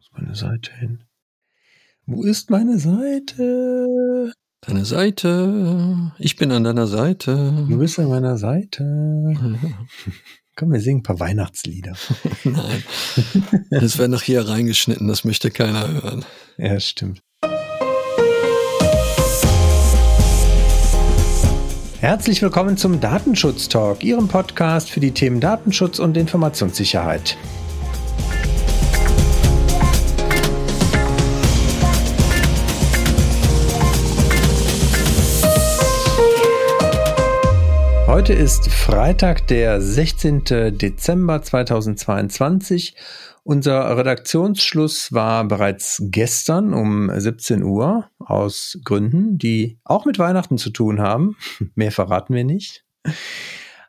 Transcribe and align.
Wo 0.00 0.06
ist 0.06 0.12
meine 0.14 0.34
Seite 0.34 0.70
hin? 0.78 1.04
Wo 2.06 2.22
ist 2.22 2.50
meine 2.50 2.78
Seite? 2.78 4.32
Deine 4.62 4.84
Seite. 4.86 6.12
Ich 6.18 6.36
bin 6.36 6.52
an 6.52 6.64
deiner 6.64 6.86
Seite. 6.86 7.66
Du 7.68 7.78
bist 7.78 7.98
an 7.98 8.08
meiner 8.08 8.38
Seite. 8.38 8.82
Komm, 10.56 10.72
wir 10.72 10.80
singen 10.80 11.00
ein 11.00 11.02
paar 11.02 11.20
Weihnachtslieder. 11.20 11.94
Nein. 12.44 12.82
Das 13.70 13.98
wäre 13.98 14.08
noch 14.08 14.22
hier 14.22 14.48
reingeschnitten, 14.48 15.06
das 15.06 15.24
möchte 15.24 15.50
keiner 15.50 15.86
hören. 15.86 16.24
Ja, 16.56 16.80
stimmt. 16.80 17.20
Herzlich 22.00 22.40
willkommen 22.40 22.78
zum 22.78 23.00
Datenschutz 23.00 23.68
Talk, 23.68 24.02
Ihrem 24.02 24.28
Podcast 24.28 24.90
für 24.90 25.00
die 25.00 25.12
Themen 25.12 25.40
Datenschutz 25.40 25.98
und 25.98 26.16
Informationssicherheit. 26.16 27.36
Heute 38.20 38.34
ist 38.34 38.68
Freitag, 38.68 39.46
der 39.46 39.80
16. 39.80 40.44
Dezember 40.72 41.40
2022. 41.40 42.94
Unser 43.44 43.96
Redaktionsschluss 43.96 45.14
war 45.14 45.44
bereits 45.44 46.02
gestern 46.04 46.74
um 46.74 47.10
17 47.10 47.62
Uhr 47.62 48.10
aus 48.18 48.78
Gründen, 48.84 49.38
die 49.38 49.78
auch 49.84 50.04
mit 50.04 50.18
Weihnachten 50.18 50.58
zu 50.58 50.68
tun 50.68 51.00
haben. 51.00 51.38
Mehr 51.74 51.92
verraten 51.92 52.34
wir 52.34 52.44
nicht. 52.44 52.84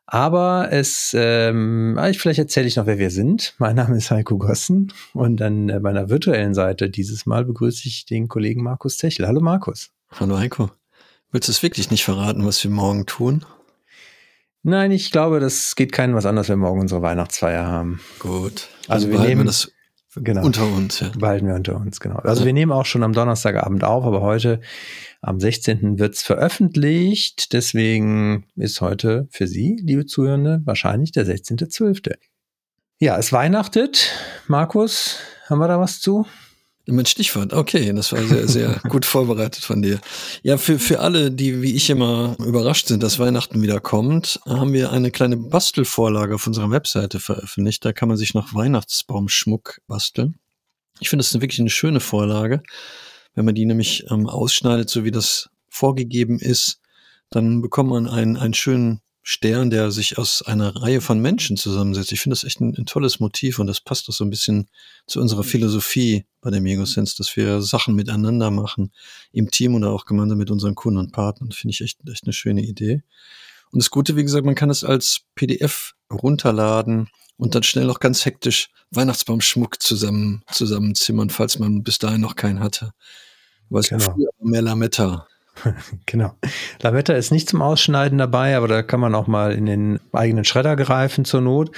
Aber 0.05 0.69
es, 0.71 1.13
ähm, 1.13 1.99
vielleicht 2.13 2.39
erzähle 2.39 2.67
ich 2.67 2.77
noch, 2.77 2.85
wer 2.85 2.99
wir 2.99 3.11
sind. 3.11 3.53
Mein 3.57 3.75
Name 3.75 3.97
ist 3.97 4.11
Heiko 4.11 4.37
Gossen 4.37 4.93
und 5.13 5.41
an 5.41 5.65
meiner 5.81 6.09
virtuellen 6.09 6.53
Seite 6.53 6.89
dieses 6.89 7.25
Mal 7.25 7.43
begrüße 7.43 7.85
ich 7.85 8.05
den 8.05 8.29
Kollegen 8.29 8.63
Markus 8.63 8.95
Techel. 8.95 9.27
Hallo 9.27 9.41
Markus. 9.41 9.89
Hallo 10.17 10.39
Heiko. 10.39 10.71
Willst 11.33 11.49
du 11.49 11.51
es 11.51 11.63
wirklich 11.63 11.91
nicht 11.91 12.05
verraten, 12.05 12.45
was 12.45 12.63
wir 12.63 12.71
morgen 12.71 13.05
tun? 13.05 13.43
Nein, 14.63 14.91
ich 14.91 15.11
glaube, 15.11 15.39
das 15.39 15.75
geht 15.75 15.91
keinem 15.91 16.15
was 16.15 16.25
anderes, 16.25 16.49
wenn 16.49 16.59
wir 16.59 16.67
morgen 16.67 16.81
unsere 16.81 17.01
Weihnachtsfeier 17.01 17.65
haben. 17.65 17.99
Gut. 18.19 18.67
Also, 18.87 19.07
also 19.07 19.11
wir 19.11 19.19
nehmen 19.19 19.41
wir 19.41 19.45
das 19.45 19.71
genau, 20.15 20.45
unter 20.45 20.65
uns. 20.67 20.99
Ja. 20.99 21.09
Behalten 21.17 21.47
wir 21.47 21.55
unter 21.55 21.75
uns, 21.75 21.99
genau. 21.99 22.17
Also 22.17 22.41
ja. 22.41 22.47
wir 22.47 22.53
nehmen 22.53 22.71
auch 22.71 22.85
schon 22.85 23.03
am 23.03 23.13
Donnerstagabend 23.13 23.83
auf, 23.83 24.03
aber 24.03 24.21
heute 24.21 24.61
am 25.21 25.39
16. 25.39 25.97
wird's 25.97 26.21
veröffentlicht. 26.21 27.53
Deswegen 27.53 28.45
ist 28.55 28.81
heute 28.81 29.27
für 29.31 29.47
Sie, 29.47 29.79
liebe 29.81 30.05
Zuhörende, 30.05 30.61
wahrscheinlich 30.65 31.11
der 31.11 31.25
16.12. 31.25 32.13
Ja, 32.99 33.17
es 33.17 33.33
weihnachtet. 33.33 34.11
Markus, 34.47 35.17
haben 35.49 35.59
wir 35.59 35.67
da 35.67 35.79
was 35.79 35.99
zu? 36.01 36.27
Mit 36.87 37.07
Stichwort, 37.07 37.53
okay, 37.53 37.93
das 37.93 38.11
war 38.11 38.23
sehr, 38.23 38.47
sehr 38.47 38.81
gut 38.89 39.05
vorbereitet 39.05 39.63
von 39.63 39.81
dir. 39.81 39.99
Ja, 40.41 40.57
für, 40.57 40.79
für 40.79 40.99
alle, 40.99 41.31
die 41.31 41.61
wie 41.61 41.75
ich 41.75 41.89
immer 41.89 42.35
überrascht 42.39 42.87
sind, 42.87 43.03
dass 43.03 43.19
Weihnachten 43.19 43.61
wieder 43.61 43.79
kommt, 43.79 44.39
haben 44.45 44.73
wir 44.73 44.91
eine 44.91 45.11
kleine 45.11 45.37
Bastelvorlage 45.37 46.35
auf 46.35 46.47
unserer 46.47 46.71
Webseite 46.71 47.19
veröffentlicht. 47.19 47.85
Da 47.85 47.93
kann 47.93 48.09
man 48.09 48.17
sich 48.17 48.33
noch 48.33 48.53
Weihnachtsbaumschmuck 48.53 49.81
basteln. 49.87 50.39
Ich 50.99 51.09
finde, 51.09 51.21
das 51.21 51.33
ist 51.33 51.41
wirklich 51.41 51.59
eine 51.59 51.69
schöne 51.69 51.99
Vorlage. 51.99 52.63
Wenn 53.35 53.45
man 53.45 53.55
die 53.55 53.65
nämlich 53.65 54.05
ähm, 54.09 54.27
ausschneidet, 54.27 54.89
so 54.89 55.05
wie 55.05 55.11
das 55.11 55.49
vorgegeben 55.69 56.39
ist, 56.39 56.79
dann 57.29 57.61
bekommt 57.61 57.89
man 57.91 58.07
einen, 58.07 58.37
einen 58.37 58.53
schönen 58.53 59.01
Stern, 59.23 59.69
der 59.69 59.91
sich 59.91 60.17
aus 60.17 60.41
einer 60.41 60.75
Reihe 60.75 60.99
von 60.99 61.19
Menschen 61.19 61.55
zusammensetzt. 61.55 62.11
Ich 62.11 62.21
finde 62.21 62.33
das 62.33 62.43
echt 62.43 62.59
ein, 62.59 62.75
ein, 62.75 62.85
tolles 62.85 63.19
Motiv 63.19 63.59
und 63.59 63.67
das 63.67 63.79
passt 63.79 64.07
doch 64.07 64.13
so 64.13 64.23
ein 64.23 64.31
bisschen 64.31 64.67
zu 65.05 65.19
unserer 65.19 65.43
Philosophie 65.43 66.25
bei 66.41 66.49
der 66.49 66.61
Megosense, 66.61 67.15
dass 67.17 67.35
wir 67.35 67.61
Sachen 67.61 67.93
miteinander 67.95 68.49
machen, 68.49 68.91
im 69.31 69.51
Team 69.51 69.75
oder 69.75 69.91
auch 69.91 70.05
gemeinsam 70.05 70.39
mit 70.39 70.49
unseren 70.49 70.73
Kunden 70.73 70.99
und 70.99 71.11
Partnern. 71.11 71.51
Finde 71.51 71.71
ich 71.73 71.81
echt, 71.81 71.99
echt 72.09 72.23
eine 72.23 72.33
schöne 72.33 72.63
Idee. 72.63 73.03
Und 73.71 73.81
das 73.81 73.91
Gute, 73.91 74.15
wie 74.15 74.23
gesagt, 74.23 74.45
man 74.45 74.55
kann 74.55 74.71
es 74.71 74.83
als 74.83 75.21
PDF 75.35 75.93
runterladen 76.11 77.07
und 77.37 77.53
dann 77.53 77.63
schnell 77.63 77.85
noch 77.85 77.99
ganz 77.99 78.25
hektisch 78.25 78.69
Weihnachtsbaumschmuck 78.89 79.81
zusammen, 79.81 80.43
zusammenzimmern, 80.51 81.29
falls 81.29 81.59
man 81.59 81.83
bis 81.83 81.99
dahin 81.99 82.21
noch 82.21 82.35
keinen 82.35 82.59
hatte. 82.59 82.93
Weil 83.69 83.81
es 83.81 83.89
genau. 83.89 84.03
früher 84.03 84.29
mehr 84.41 84.63
Lametta 84.63 85.27
genau. 86.05 86.35
Lametta 86.81 87.13
ist 87.13 87.31
nicht 87.31 87.49
zum 87.49 87.61
Ausschneiden 87.61 88.17
dabei, 88.17 88.55
aber 88.55 88.67
da 88.67 88.83
kann 88.83 88.99
man 88.99 89.15
auch 89.15 89.27
mal 89.27 89.53
in 89.53 89.65
den 89.65 89.99
eigenen 90.11 90.45
Schredder 90.45 90.75
greifen 90.75 91.25
zur 91.25 91.41
Not. 91.41 91.71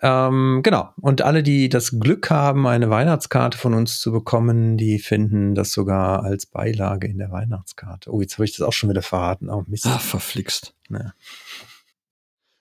Ähm, 0.00 0.60
genau. 0.62 0.90
Und 1.00 1.22
alle, 1.22 1.42
die 1.42 1.68
das 1.68 1.98
Glück 1.98 2.30
haben, 2.30 2.66
eine 2.66 2.90
Weihnachtskarte 2.90 3.58
von 3.58 3.74
uns 3.74 3.98
zu 3.98 4.12
bekommen, 4.12 4.76
die 4.76 4.98
finden 4.98 5.54
das 5.54 5.72
sogar 5.72 6.22
als 6.22 6.46
Beilage 6.46 7.08
in 7.08 7.18
der 7.18 7.32
Weihnachtskarte. 7.32 8.12
Oh, 8.12 8.20
jetzt 8.20 8.34
habe 8.34 8.44
ich 8.44 8.56
das 8.56 8.66
auch 8.66 8.72
schon 8.72 8.90
wieder 8.90 9.02
verraten. 9.02 9.50
Oh, 9.50 9.64
Mist. 9.66 9.86
Ah, 9.86 9.98
verflixt. 9.98 10.74
Ja. 10.88 11.14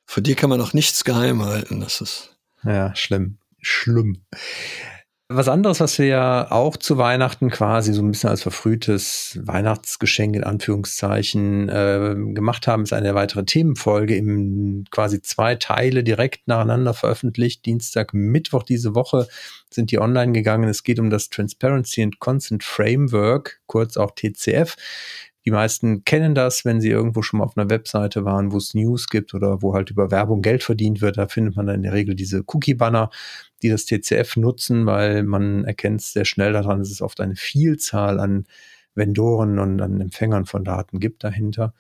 Vor 0.06 0.24
dir 0.24 0.36
kann 0.36 0.50
man 0.50 0.62
auch 0.62 0.74
nichts 0.74 1.04
geheim 1.04 1.44
halten. 1.44 1.80
Das 1.80 2.02
ist. 2.02 2.36
Ja, 2.64 2.96
schlimm. 2.96 3.38
Schlimm. 3.62 4.24
Was 5.30 5.50
anderes, 5.50 5.82
was 5.82 6.00
wir 6.00 6.06
ja 6.06 6.52
auch 6.52 6.78
zu 6.78 6.98
Weihnachten 6.98 7.50
quasi 7.50 7.92
so 7.92 8.02
ein 8.02 8.12
bisschen 8.12 8.30
als 8.30 8.44
verfrühtes 8.44 9.38
Weihnachtsgeschenk 9.44 10.38
in 10.38 10.46
Anführungszeichen 10.46 11.68
äh, 11.68 12.16
gemacht 12.34 12.66
haben, 12.66 12.84
ist 12.84 12.94
eine 12.94 13.14
weitere 13.14 13.44
Themenfolge 13.44 14.16
im 14.16 14.86
quasi 14.90 15.22
zwei 15.22 15.56
Teile 15.56 16.06
direkt 16.06 16.48
nacheinander 16.48 16.94
veröffentlicht. 16.94 17.66
Dienstag, 17.66 18.14
Mittwoch 18.14 18.64
diese 18.64 18.96
Woche 18.96 19.28
sind 19.70 19.92
die 19.92 20.00
online 20.00 20.32
gegangen. 20.32 20.70
Es 20.70 20.84
geht 20.84 20.98
um 20.98 21.10
das 21.10 21.30
Transparency 21.30 22.04
and 22.04 22.20
Consent 22.20 22.64
Framework, 22.64 23.60
kurz 23.66 23.98
auch 23.98 24.12
TCF. 24.12 24.78
Die 25.48 25.52
meisten 25.52 26.04
kennen 26.04 26.36
das, 26.36 26.66
wenn 26.66 26.82
sie 26.82 26.90
irgendwo 26.90 27.22
schon 27.22 27.40
mal 27.40 27.46
auf 27.46 27.56
einer 27.56 27.70
Webseite 27.70 28.26
waren, 28.26 28.52
wo 28.52 28.58
es 28.58 28.74
News 28.74 29.08
gibt 29.08 29.34
oder 29.34 29.62
wo 29.62 29.74
halt 29.74 29.90
über 29.90 30.12
Werbung 30.12 30.42
Geld 30.42 30.62
verdient 30.62 31.00
wird. 31.00 31.16
Da 31.16 31.30
findet 31.30 31.56
man 31.56 31.68
dann 31.68 31.78
in 31.78 31.84
der 31.84 31.94
Regel 31.94 32.16
diese 32.16 32.44
Cookie-Banner, 32.46 33.10
die 33.64 33.70
das 33.70 33.86
TCF 33.86 34.36
nutzen, 34.36 34.86
weil 34.86 35.24
man 35.24 35.64
erkennt 35.64 36.02
sehr 36.02 36.26
schnell 36.26 36.52
daran, 36.52 36.80
dass 36.80 36.92
es 36.92 37.02
oft 37.02 37.22
eine 37.22 37.38
Vielzahl 37.38 38.20
an 38.20 38.46
Vendoren 38.94 39.58
und 39.58 39.80
an 39.80 40.02
Empfängern 40.02 40.46
von 40.46 40.66
Daten 40.66 41.00
gibt 41.00 41.24
dahinter. 41.24 41.74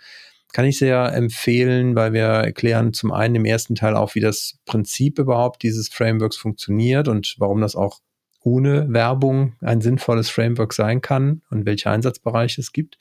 Kann 0.54 0.64
ich 0.64 0.78
sehr 0.78 1.14
empfehlen, 1.14 1.94
weil 1.94 2.14
wir 2.14 2.24
erklären 2.24 2.94
zum 2.94 3.12
einen 3.12 3.36
im 3.36 3.44
ersten 3.44 3.76
Teil 3.76 3.98
auch, 3.98 4.16
wie 4.16 4.22
das 4.22 4.60
Prinzip 4.66 5.20
überhaupt 5.20 5.62
dieses 5.62 5.90
Frameworks 5.90 6.38
funktioniert 6.38 7.10
und 7.10 7.36
warum 7.38 7.60
das 7.60 7.76
auch 7.76 8.00
ohne 8.44 8.88
Werbung 8.94 9.58
ein 9.60 9.82
sinnvolles 9.82 10.30
Framework 10.30 10.72
sein 10.72 11.02
kann 11.02 11.42
und 11.50 11.66
welche 11.66 11.90
Einsatzbereiche 11.90 12.62
es 12.62 12.72
gibt. 12.72 12.98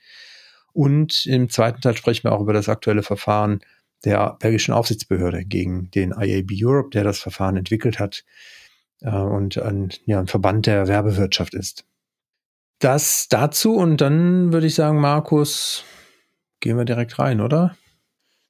Und 0.77 1.25
im 1.25 1.49
zweiten 1.49 1.81
Teil 1.81 1.97
sprechen 1.97 2.25
wir 2.25 2.33
auch 2.33 2.43
über 2.43 2.53
das 2.53 2.69
aktuelle 2.69 3.03
Verfahren 3.03 3.61
der 4.05 4.37
belgischen 4.41 4.75
Aufsichtsbehörde 4.75 5.47
gegen 5.47 5.91
den 5.93 6.13
IAB 6.13 6.51
Europe, 6.53 6.91
der 6.91 7.03
das 7.03 7.19
Verfahren 7.19 7.57
entwickelt 7.57 7.99
hat 7.99 8.25
äh, 9.01 9.09
und 9.09 9.57
ein, 9.57 9.89
ja, 10.05 10.21
ein 10.21 10.27
Verband 10.27 10.67
der 10.67 10.87
Werbewirtschaft 10.87 11.55
ist. 11.55 11.87
Das 12.79 13.29
dazu 13.29 13.75
und 13.75 14.03
dann 14.03 14.53
würde 14.53 14.67
ich 14.67 14.75
sagen, 14.75 15.01
Markus, 15.01 15.83
gehen 16.61 16.77
wir 16.77 16.85
direkt 16.85 17.19
rein, 17.19 17.41
oder? 17.41 17.75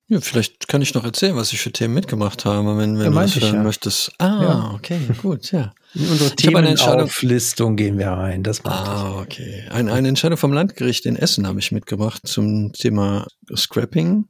Ja, 0.08 0.20
vielleicht 0.20 0.68
kann 0.68 0.82
ich 0.82 0.94
noch 0.94 1.04
erzählen, 1.04 1.34
was 1.34 1.52
ich 1.52 1.60
für 1.60 1.72
Themen 1.72 1.94
mitgemacht 1.94 2.44
habe, 2.44 2.78
wenn, 2.78 2.96
wenn 2.96 3.06
ja, 3.06 3.10
du 3.10 3.16
das 3.16 3.40
hören 3.40 3.54
ja. 3.56 3.62
möchtest. 3.64 4.12
Ah, 4.18 4.42
ja. 4.42 4.70
okay, 4.74 5.00
gut, 5.20 5.50
ja. 5.50 5.72
In 5.94 6.08
unsere 6.08 6.30
Themenauflistung 6.36 7.74
gehen 7.74 7.98
wir 7.98 8.10
rein. 8.10 8.44
Das 8.44 8.62
macht 8.62 8.86
Ah, 8.86 9.18
okay. 9.18 9.64
Ein, 9.70 9.88
eine 9.88 10.06
Entscheidung 10.06 10.38
vom 10.38 10.52
Landgericht 10.52 11.06
in 11.06 11.16
Essen 11.16 11.46
habe 11.46 11.58
ich 11.58 11.72
mitgebracht 11.72 12.22
zum 12.26 12.72
Thema 12.72 13.26
Scrapping. 13.56 14.26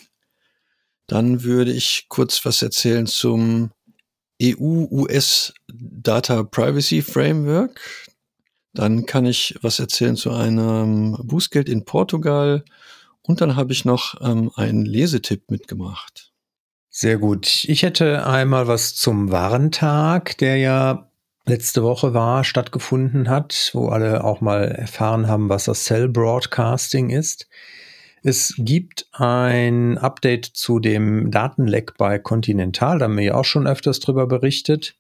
Dann 1.09 1.43
würde 1.43 1.73
ich 1.73 2.07
kurz 2.09 2.45
was 2.45 2.63
erzählen 2.63 3.07
zum 3.07 3.71
EU-US 4.43 5.53
Data 5.69 6.43
Privacy 6.45 7.03
Framework. 7.03 7.81
Dann 8.73 9.05
kann 9.05 9.27
ich 9.27 9.57
was 9.61 9.79
erzählen 9.79 10.17
zu 10.17 10.31
einem 10.31 11.19
Bußgeld 11.23 11.69
in 11.69 11.85
Portugal 11.85 12.65
und 13.27 13.41
dann 13.41 13.57
habe 13.57 13.73
ich 13.73 13.85
noch 13.85 14.21
ähm, 14.21 14.51
einen 14.55 14.85
Lesetipp 14.85 15.51
mitgemacht. 15.51 16.33
Sehr 16.91 17.19
gut. 17.19 17.65
Ich 17.65 17.83
hätte 17.83 18.27
einmal 18.27 18.69
was 18.69 18.95
zum 18.97 19.31
Warentag, 19.31 20.39
der 20.39 20.57
ja 20.57 21.11
letzte 21.45 21.83
Woche 21.83 22.15
war, 22.15 22.43
stattgefunden 22.43 23.29
hat, 23.29 23.71
wo 23.75 23.89
alle 23.89 24.25
auch 24.25 24.41
mal 24.41 24.65
erfahren 24.65 25.29
haben, 25.29 25.49
was 25.49 25.65
das 25.65 25.85
Cell 25.85 26.09
Broadcasting 26.09 27.11
ist. 27.11 27.49
Es 28.23 28.55
gibt 28.59 29.07
ein 29.13 29.99
Update 29.99 30.47
zu 30.47 30.81
dem 30.81 31.31
Datenleck 31.31 31.97
bei 31.97 32.19
Continental, 32.19 32.99
da 32.99 33.05
haben 33.05 33.17
wir 33.17 33.25
ja 33.25 33.35
auch 33.35 33.45
schon 33.45 33.67
öfters 33.67 34.01
drüber 34.01 34.27
berichtet. 34.27 34.97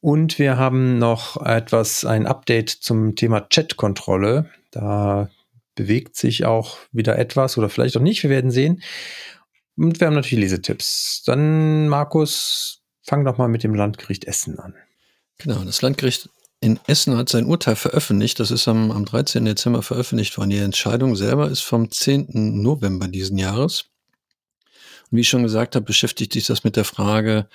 Und 0.00 0.40
wir 0.40 0.58
haben 0.58 0.98
noch 0.98 1.40
etwas, 1.46 2.04
ein 2.04 2.26
Update 2.26 2.68
zum 2.68 3.14
Thema 3.14 3.48
Chat-Kontrolle. 3.48 4.50
Da 4.72 5.30
bewegt 5.74 6.16
sich 6.16 6.44
auch 6.44 6.78
wieder 6.92 7.18
etwas 7.18 7.58
oder 7.58 7.68
vielleicht 7.68 7.96
auch 7.96 8.02
nicht. 8.02 8.22
Wir 8.22 8.30
werden 8.30 8.50
sehen. 8.50 8.82
Und 9.76 10.00
wir 10.00 10.06
haben 10.06 10.14
natürlich 10.14 10.44
Lesetipps. 10.44 11.22
Dann, 11.24 11.88
Markus, 11.88 12.82
fang 13.02 13.24
doch 13.24 13.38
mal 13.38 13.48
mit 13.48 13.62
dem 13.62 13.74
Landgericht 13.74 14.24
Essen 14.24 14.58
an. 14.58 14.74
Genau, 15.38 15.64
das 15.64 15.82
Landgericht 15.82 16.28
in 16.60 16.78
Essen 16.86 17.16
hat 17.16 17.28
sein 17.28 17.46
Urteil 17.46 17.74
veröffentlicht. 17.74 18.38
Das 18.38 18.50
ist 18.50 18.68
am, 18.68 18.92
am 18.92 19.04
13. 19.04 19.44
Dezember 19.44 19.82
veröffentlicht 19.82 20.38
worden. 20.38 20.50
Die 20.50 20.58
Entscheidung 20.58 21.16
selber 21.16 21.50
ist 21.50 21.62
vom 21.62 21.90
10. 21.90 22.28
November 22.62 23.08
diesen 23.08 23.38
Jahres. 23.38 23.86
Und 25.10 25.16
wie 25.16 25.22
ich 25.22 25.28
schon 25.28 25.42
gesagt 25.42 25.74
habe, 25.74 25.84
beschäftigt 25.84 26.32
sich 26.32 26.46
das 26.46 26.62
mit 26.62 26.76
der 26.76 26.84
Frage, 26.84 27.48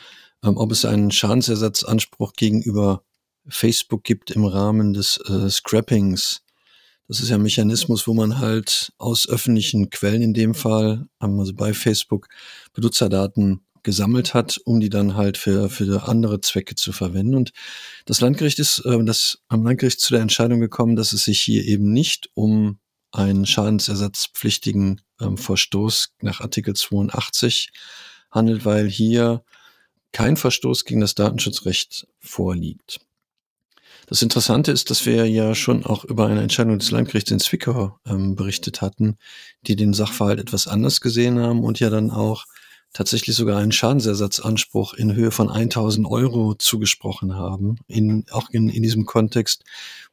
ähm, 0.43 0.57
ob 0.57 0.71
es 0.71 0.83
einen 0.83 1.11
Schadensersatzanspruch 1.11 2.33
gegenüber 2.33 3.03
Facebook 3.47 4.03
gibt 4.03 4.31
im 4.31 4.43
Rahmen 4.43 4.93
des 4.93 5.17
äh, 5.29 5.49
Scrappings. 5.49 6.43
Das 7.07 7.21
ist 7.21 7.29
ja 7.29 7.35
ein 7.35 7.41
Mechanismus, 7.41 8.05
wo 8.05 8.13
man 8.13 8.39
halt 8.39 8.91
aus 8.97 9.29
öffentlichen 9.29 9.89
Quellen 9.89 10.21
in 10.21 10.33
dem 10.33 10.53
Fall, 10.53 11.07
also 11.19 11.53
bei 11.53 11.73
Facebook, 11.73 12.27
Benutzerdaten 12.73 13.61
gesammelt 13.83 14.33
hat, 14.33 14.57
um 14.65 14.81
die 14.81 14.89
dann 14.89 15.15
halt 15.15 15.37
für, 15.37 15.69
für 15.69 16.09
andere 16.09 16.41
Zwecke 16.41 16.75
zu 16.75 16.91
verwenden. 16.91 17.35
Und 17.35 17.53
das 18.05 18.19
Landgericht 18.19 18.59
ist 18.59 18.79
äh, 18.79 19.01
das, 19.05 19.39
am 19.47 19.63
Landgericht 19.63 20.01
zu 20.01 20.13
der 20.13 20.21
Entscheidung 20.21 20.59
gekommen, 20.59 20.97
dass 20.97 21.13
es 21.13 21.23
sich 21.23 21.39
hier 21.39 21.63
eben 21.63 21.93
nicht 21.93 22.29
um 22.33 22.79
einen 23.11 23.45
schadensersatzpflichtigen 23.45 25.01
ähm, 25.21 25.37
Verstoß 25.37 26.15
nach 26.21 26.41
Artikel 26.41 26.75
82 26.75 27.69
handelt, 28.29 28.65
weil 28.65 28.89
hier 28.89 29.45
kein 30.11 30.35
Verstoß 30.35 30.83
gegen 30.83 30.99
das 30.99 31.15
Datenschutzrecht 31.15 32.07
vorliegt. 32.19 32.99
Das 34.09 34.21
Interessante 34.21 34.71
ist, 34.71 34.89
dass 34.89 35.05
wir 35.05 35.29
ja 35.29 35.53
schon 35.53 35.85
auch 35.85 36.05
über 36.05 36.27
eine 36.27 36.41
Entscheidung 36.41 36.79
des 36.79 36.91
Landgerichts 36.91 37.29
in 37.29 37.39
Zwickau 37.39 37.99
ähm, 38.05 38.35
berichtet 38.35 38.81
hatten, 38.81 39.17
die 39.63 39.75
den 39.75 39.93
Sachverhalt 39.93 40.39
etwas 40.39 40.65
anders 40.65 41.01
gesehen 41.01 41.39
haben 41.39 41.61
und 41.65 41.81
ja 41.81 41.89
dann 41.89 42.09
auch 42.09 42.45
tatsächlich 42.93 43.35
sogar 43.35 43.59
einen 43.59 43.73
Schadensersatzanspruch 43.73 44.93
in 44.93 45.13
Höhe 45.13 45.31
von 45.31 45.49
1000 45.49 46.07
Euro 46.07 46.55
zugesprochen 46.55 47.35
haben, 47.35 47.79
in, 47.87 48.23
auch 48.31 48.49
in, 48.49 48.69
in 48.69 48.81
diesem 48.81 49.05
Kontext, 49.05 49.65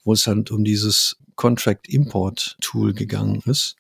wo 0.03 0.13
es 0.13 0.27
halt 0.27 0.51
um 0.51 0.65
dieses 0.65 1.17
Contract 1.37 1.89
Import 1.89 2.57
Tool 2.61 2.95
gegangen 2.95 3.43
ist. 3.47 3.77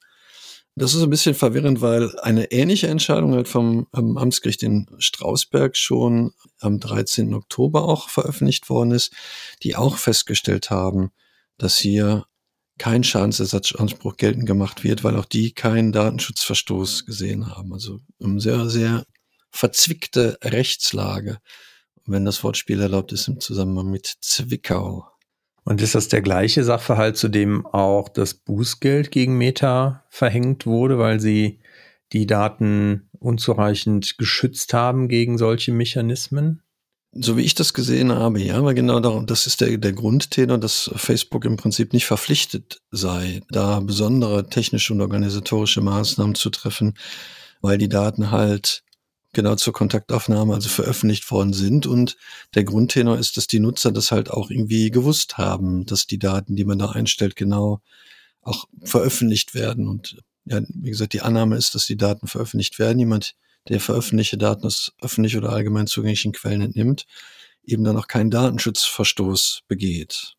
Das 0.76 0.92
ist 0.92 1.02
ein 1.02 1.10
bisschen 1.10 1.36
verwirrend, 1.36 1.82
weil 1.82 2.18
eine 2.20 2.50
ähnliche 2.50 2.88
Entscheidung 2.88 3.34
halt 3.34 3.46
vom 3.46 3.86
ähm, 3.94 4.18
Amtsgericht 4.18 4.62
in 4.64 4.88
Strausberg 4.98 5.76
schon 5.76 6.32
am 6.58 6.80
13. 6.80 7.32
Oktober 7.32 7.84
auch 7.84 8.08
veröffentlicht 8.08 8.68
worden 8.68 8.90
ist, 8.90 9.12
die 9.62 9.76
auch 9.76 9.96
festgestellt 9.96 10.70
haben, 10.70 11.12
dass 11.58 11.78
hier 11.78 12.26
kein 12.78 13.04
Schadensersatzanspruch 13.04 14.16
geltend 14.16 14.46
gemacht 14.46 14.82
wird, 14.82 15.04
weil 15.04 15.16
auch 15.16 15.26
die 15.26 15.52
keinen 15.52 15.92
Datenschutzverstoß 15.92 17.06
gesehen 17.06 17.54
haben. 17.54 17.72
Also 17.72 18.00
eine 18.20 18.40
sehr, 18.40 18.68
sehr 18.68 19.06
verzwickte 19.50 20.38
Rechtslage, 20.42 21.38
wenn 22.04 22.24
das 22.24 22.42
Wortspiel 22.42 22.80
erlaubt 22.80 23.12
ist 23.12 23.28
im 23.28 23.38
Zusammenhang 23.38 23.90
mit 23.90 24.06
Zwickau. 24.20 25.08
Und 25.64 25.80
ist 25.80 25.94
das 25.94 26.08
der 26.08 26.20
gleiche 26.20 26.62
Sachverhalt, 26.62 27.16
zu 27.16 27.28
dem 27.28 27.66
auch 27.66 28.08
das 28.08 28.34
Bußgeld 28.34 29.10
gegen 29.10 29.38
Meta 29.38 30.04
verhängt 30.10 30.66
wurde, 30.66 30.98
weil 30.98 31.20
sie 31.20 31.60
die 32.12 32.26
Daten 32.26 33.08
unzureichend 33.18 34.18
geschützt 34.18 34.74
haben 34.74 35.08
gegen 35.08 35.38
solche 35.38 35.72
Mechanismen? 35.72 36.62
So 37.16 37.36
wie 37.36 37.42
ich 37.42 37.54
das 37.54 37.72
gesehen 37.72 38.12
habe, 38.12 38.40
ja, 38.40 38.56
aber 38.56 38.74
genau 38.74 38.98
darum, 38.98 39.26
das 39.26 39.46
ist 39.46 39.60
der, 39.60 39.78
der 39.78 39.92
Grundtenor, 39.92 40.58
dass 40.58 40.90
Facebook 40.96 41.44
im 41.44 41.56
Prinzip 41.56 41.92
nicht 41.92 42.06
verpflichtet 42.06 42.82
sei, 42.90 43.40
da 43.50 43.78
besondere 43.80 44.48
technische 44.48 44.92
und 44.92 45.00
organisatorische 45.00 45.80
Maßnahmen 45.80 46.34
zu 46.34 46.50
treffen, 46.50 46.94
weil 47.60 47.78
die 47.78 47.88
Daten 47.88 48.32
halt 48.32 48.83
genau 49.34 49.56
zur 49.56 49.72
Kontaktaufnahme 49.72 50.54
also 50.54 50.68
veröffentlicht 50.68 51.30
worden 51.30 51.52
sind. 51.52 51.86
Und 51.86 52.16
der 52.54 52.64
Grundtenor 52.64 53.18
ist, 53.18 53.36
dass 53.36 53.46
die 53.46 53.60
Nutzer 53.60 53.92
das 53.92 54.10
halt 54.10 54.30
auch 54.30 54.50
irgendwie 54.50 54.90
gewusst 54.90 55.38
haben, 55.38 55.84
dass 55.86 56.06
die 56.06 56.18
Daten, 56.18 56.56
die 56.56 56.64
man 56.64 56.78
da 56.78 56.90
einstellt, 56.90 57.36
genau 57.36 57.80
auch 58.40 58.66
veröffentlicht 58.82 59.54
werden. 59.54 59.88
Und 59.88 60.16
ja, 60.44 60.60
wie 60.68 60.90
gesagt, 60.90 61.12
die 61.12 61.22
Annahme 61.22 61.56
ist, 61.56 61.74
dass 61.74 61.86
die 61.86 61.96
Daten 61.96 62.26
veröffentlicht 62.26 62.78
werden. 62.78 62.98
Jemand 62.98 63.34
der 63.68 63.80
veröffentlichte 63.80 64.36
Daten 64.38 64.66
aus 64.66 64.92
öffentlich 65.00 65.36
oder 65.36 65.50
allgemein 65.50 65.86
zugänglichen 65.86 66.32
Quellen 66.32 66.60
entnimmt, 66.60 67.06
eben 67.64 67.84
dann 67.84 67.96
auch 67.96 68.08
keinen 68.08 68.30
Datenschutzverstoß 68.30 69.62
begeht. 69.68 70.34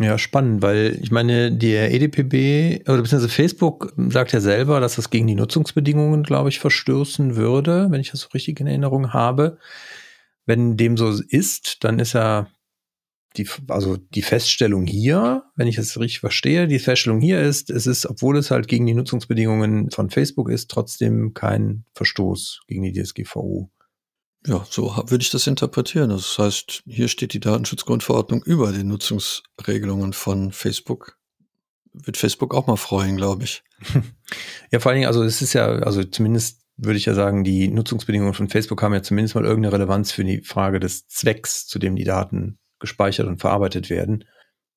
Ja, 0.00 0.16
spannend, 0.16 0.62
weil 0.62 0.96
ich 1.02 1.10
meine, 1.10 1.50
der 1.50 1.92
EDPB 1.92 2.88
oder 2.88 3.02
beziehungsweise 3.02 3.28
Facebook 3.28 3.92
sagt 3.96 4.32
ja 4.32 4.40
selber, 4.40 4.78
dass 4.78 4.94
das 4.94 5.10
gegen 5.10 5.26
die 5.26 5.34
Nutzungsbedingungen, 5.34 6.22
glaube 6.22 6.50
ich, 6.50 6.60
verstößen 6.60 7.34
würde, 7.34 7.88
wenn 7.90 8.00
ich 8.00 8.12
das 8.12 8.20
so 8.20 8.28
richtig 8.28 8.60
in 8.60 8.68
Erinnerung 8.68 9.12
habe. 9.12 9.58
Wenn 10.46 10.76
dem 10.76 10.96
so 10.96 11.10
ist, 11.28 11.82
dann 11.82 11.98
ist 11.98 12.12
ja 12.12 12.46
die, 13.36 13.48
also 13.66 13.96
die 13.96 14.22
Feststellung 14.22 14.86
hier, 14.86 15.42
wenn 15.56 15.66
ich 15.66 15.76
das 15.76 15.98
richtig 15.98 16.20
verstehe, 16.20 16.68
die 16.68 16.78
Feststellung 16.78 17.20
hier 17.20 17.40
ist, 17.40 17.68
es 17.68 17.88
ist, 17.88 18.06
obwohl 18.06 18.38
es 18.38 18.52
halt 18.52 18.68
gegen 18.68 18.86
die 18.86 18.94
Nutzungsbedingungen 18.94 19.90
von 19.90 20.10
Facebook 20.10 20.48
ist, 20.48 20.70
trotzdem 20.70 21.34
kein 21.34 21.84
Verstoß 21.94 22.60
gegen 22.68 22.84
die 22.84 22.92
DSGVO. 22.92 23.68
Ja, 24.46 24.64
so 24.70 24.94
würde 25.06 25.22
ich 25.22 25.30
das 25.30 25.46
interpretieren. 25.46 26.10
Das 26.10 26.38
heißt, 26.38 26.82
hier 26.86 27.08
steht 27.08 27.32
die 27.32 27.40
Datenschutzgrundverordnung 27.40 28.42
über 28.44 28.72
den 28.72 28.88
Nutzungsregelungen 28.88 30.12
von 30.12 30.52
Facebook. 30.52 31.18
Wird 31.92 32.16
Facebook 32.16 32.54
auch 32.54 32.66
mal 32.66 32.76
freuen, 32.76 33.16
glaube 33.16 33.44
ich. 33.44 33.62
Ja, 34.70 34.80
vor 34.80 34.90
allen 34.90 34.98
Dingen, 34.98 35.06
also 35.06 35.22
es 35.22 35.40
ist 35.40 35.54
ja, 35.54 35.66
also 35.66 36.04
zumindest 36.04 36.60
würde 36.76 36.98
ich 36.98 37.06
ja 37.06 37.14
sagen, 37.14 37.42
die 37.42 37.68
Nutzungsbedingungen 37.68 38.34
von 38.34 38.50
Facebook 38.50 38.82
haben 38.82 38.92
ja 38.92 39.02
zumindest 39.02 39.34
mal 39.34 39.44
irgendeine 39.44 39.72
Relevanz 39.72 40.12
für 40.12 40.24
die 40.24 40.42
Frage 40.42 40.78
des 40.78 41.06
Zwecks, 41.08 41.66
zu 41.66 41.78
dem 41.78 41.96
die 41.96 42.04
Daten 42.04 42.58
gespeichert 42.78 43.26
und 43.26 43.40
verarbeitet 43.40 43.88
werden. 43.88 44.24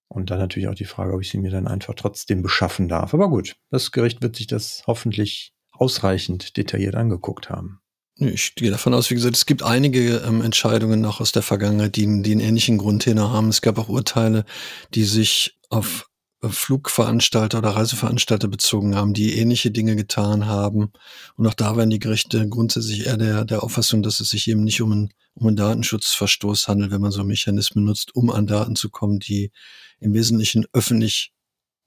Und 0.07 0.29
dann 0.29 0.39
natürlich 0.39 0.67
auch 0.69 0.75
die 0.75 0.85
Frage, 0.85 1.13
ob 1.13 1.21
ich 1.21 1.29
sie 1.29 1.37
mir 1.37 1.51
dann 1.51 1.67
einfach 1.67 1.93
trotzdem 1.95 2.41
beschaffen 2.41 2.87
darf. 2.87 3.13
Aber 3.13 3.29
gut, 3.29 3.55
das 3.69 3.91
Gericht 3.91 4.21
wird 4.21 4.35
sich 4.35 4.47
das 4.47 4.83
hoffentlich 4.87 5.53
ausreichend 5.71 6.57
detailliert 6.57 6.95
angeguckt 6.95 7.49
haben. 7.49 7.81
Ich 8.23 8.53
gehe 8.53 8.69
davon 8.69 8.93
aus, 8.93 9.09
wie 9.09 9.15
gesagt, 9.15 9.35
es 9.35 9.47
gibt 9.47 9.63
einige 9.63 10.17
ähm, 10.17 10.41
Entscheidungen 10.41 11.01
noch 11.01 11.21
aus 11.21 11.31
der 11.31 11.41
Vergangenheit, 11.41 11.95
die, 11.95 12.05
die 12.21 12.31
einen 12.31 12.39
ähnlichen 12.39 12.77
Grundtenor 12.77 13.31
haben. 13.31 13.49
Es 13.49 13.61
gab 13.61 13.79
auch 13.79 13.89
Urteile, 13.89 14.45
die 14.93 15.05
sich 15.05 15.57
auf 15.69 16.07
Flugveranstalter 16.43 17.57
oder 17.57 17.71
Reiseveranstalter 17.71 18.47
bezogen 18.47 18.95
haben, 18.95 19.15
die 19.15 19.37
ähnliche 19.37 19.71
Dinge 19.71 19.95
getan 19.95 20.45
haben. 20.45 20.91
Und 21.35 21.47
auch 21.47 21.55
da 21.55 21.75
waren 21.75 21.89
die 21.89 21.99
Gerichte 21.99 22.47
grundsätzlich 22.47 23.07
eher 23.07 23.17
der, 23.17 23.45
der 23.45 23.63
Auffassung, 23.63 24.03
dass 24.03 24.19
es 24.19 24.29
sich 24.29 24.47
eben 24.47 24.63
nicht 24.63 24.81
um 24.81 24.91
einen, 24.91 25.13
um 25.33 25.47
einen 25.47 25.55
Datenschutzverstoß 25.55 26.67
handelt, 26.67 26.91
wenn 26.91 27.01
man 27.01 27.11
so 27.11 27.23
Mechanismen 27.23 27.85
nutzt, 27.85 28.15
um 28.15 28.29
an 28.29 28.47
Daten 28.47 28.75
zu 28.75 28.89
kommen, 28.89 29.19
die 29.19 29.51
im 29.99 30.13
Wesentlichen 30.13 30.65
öffentlich 30.73 31.31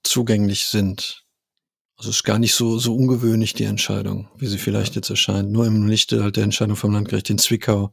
zugänglich 0.03 0.65
sind. 0.65 1.24
Also 1.97 2.09
es 2.09 2.17
ist 2.17 2.23
gar 2.23 2.39
nicht 2.39 2.53
so, 2.53 2.77
so 2.77 2.95
ungewöhnlich, 2.95 3.53
die 3.53 3.63
Entscheidung, 3.63 4.27
wie 4.37 4.47
sie 4.47 4.57
vielleicht 4.57 4.95
jetzt 4.95 5.09
erscheint. 5.09 5.51
Nur 5.51 5.65
im 5.65 5.87
Lichte 5.87 6.23
halt 6.23 6.35
der 6.35 6.43
Entscheidung 6.43 6.75
vom 6.75 6.91
Landgericht 6.91 7.29
in 7.29 7.37
Zwickau, 7.37 7.91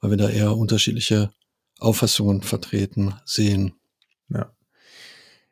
weil 0.00 0.10
wir 0.10 0.16
da 0.16 0.28
eher 0.28 0.56
unterschiedliche 0.56 1.30
Auffassungen 1.78 2.42
vertreten 2.42 3.14
sehen. 3.24 3.74
Ja. 4.28 4.52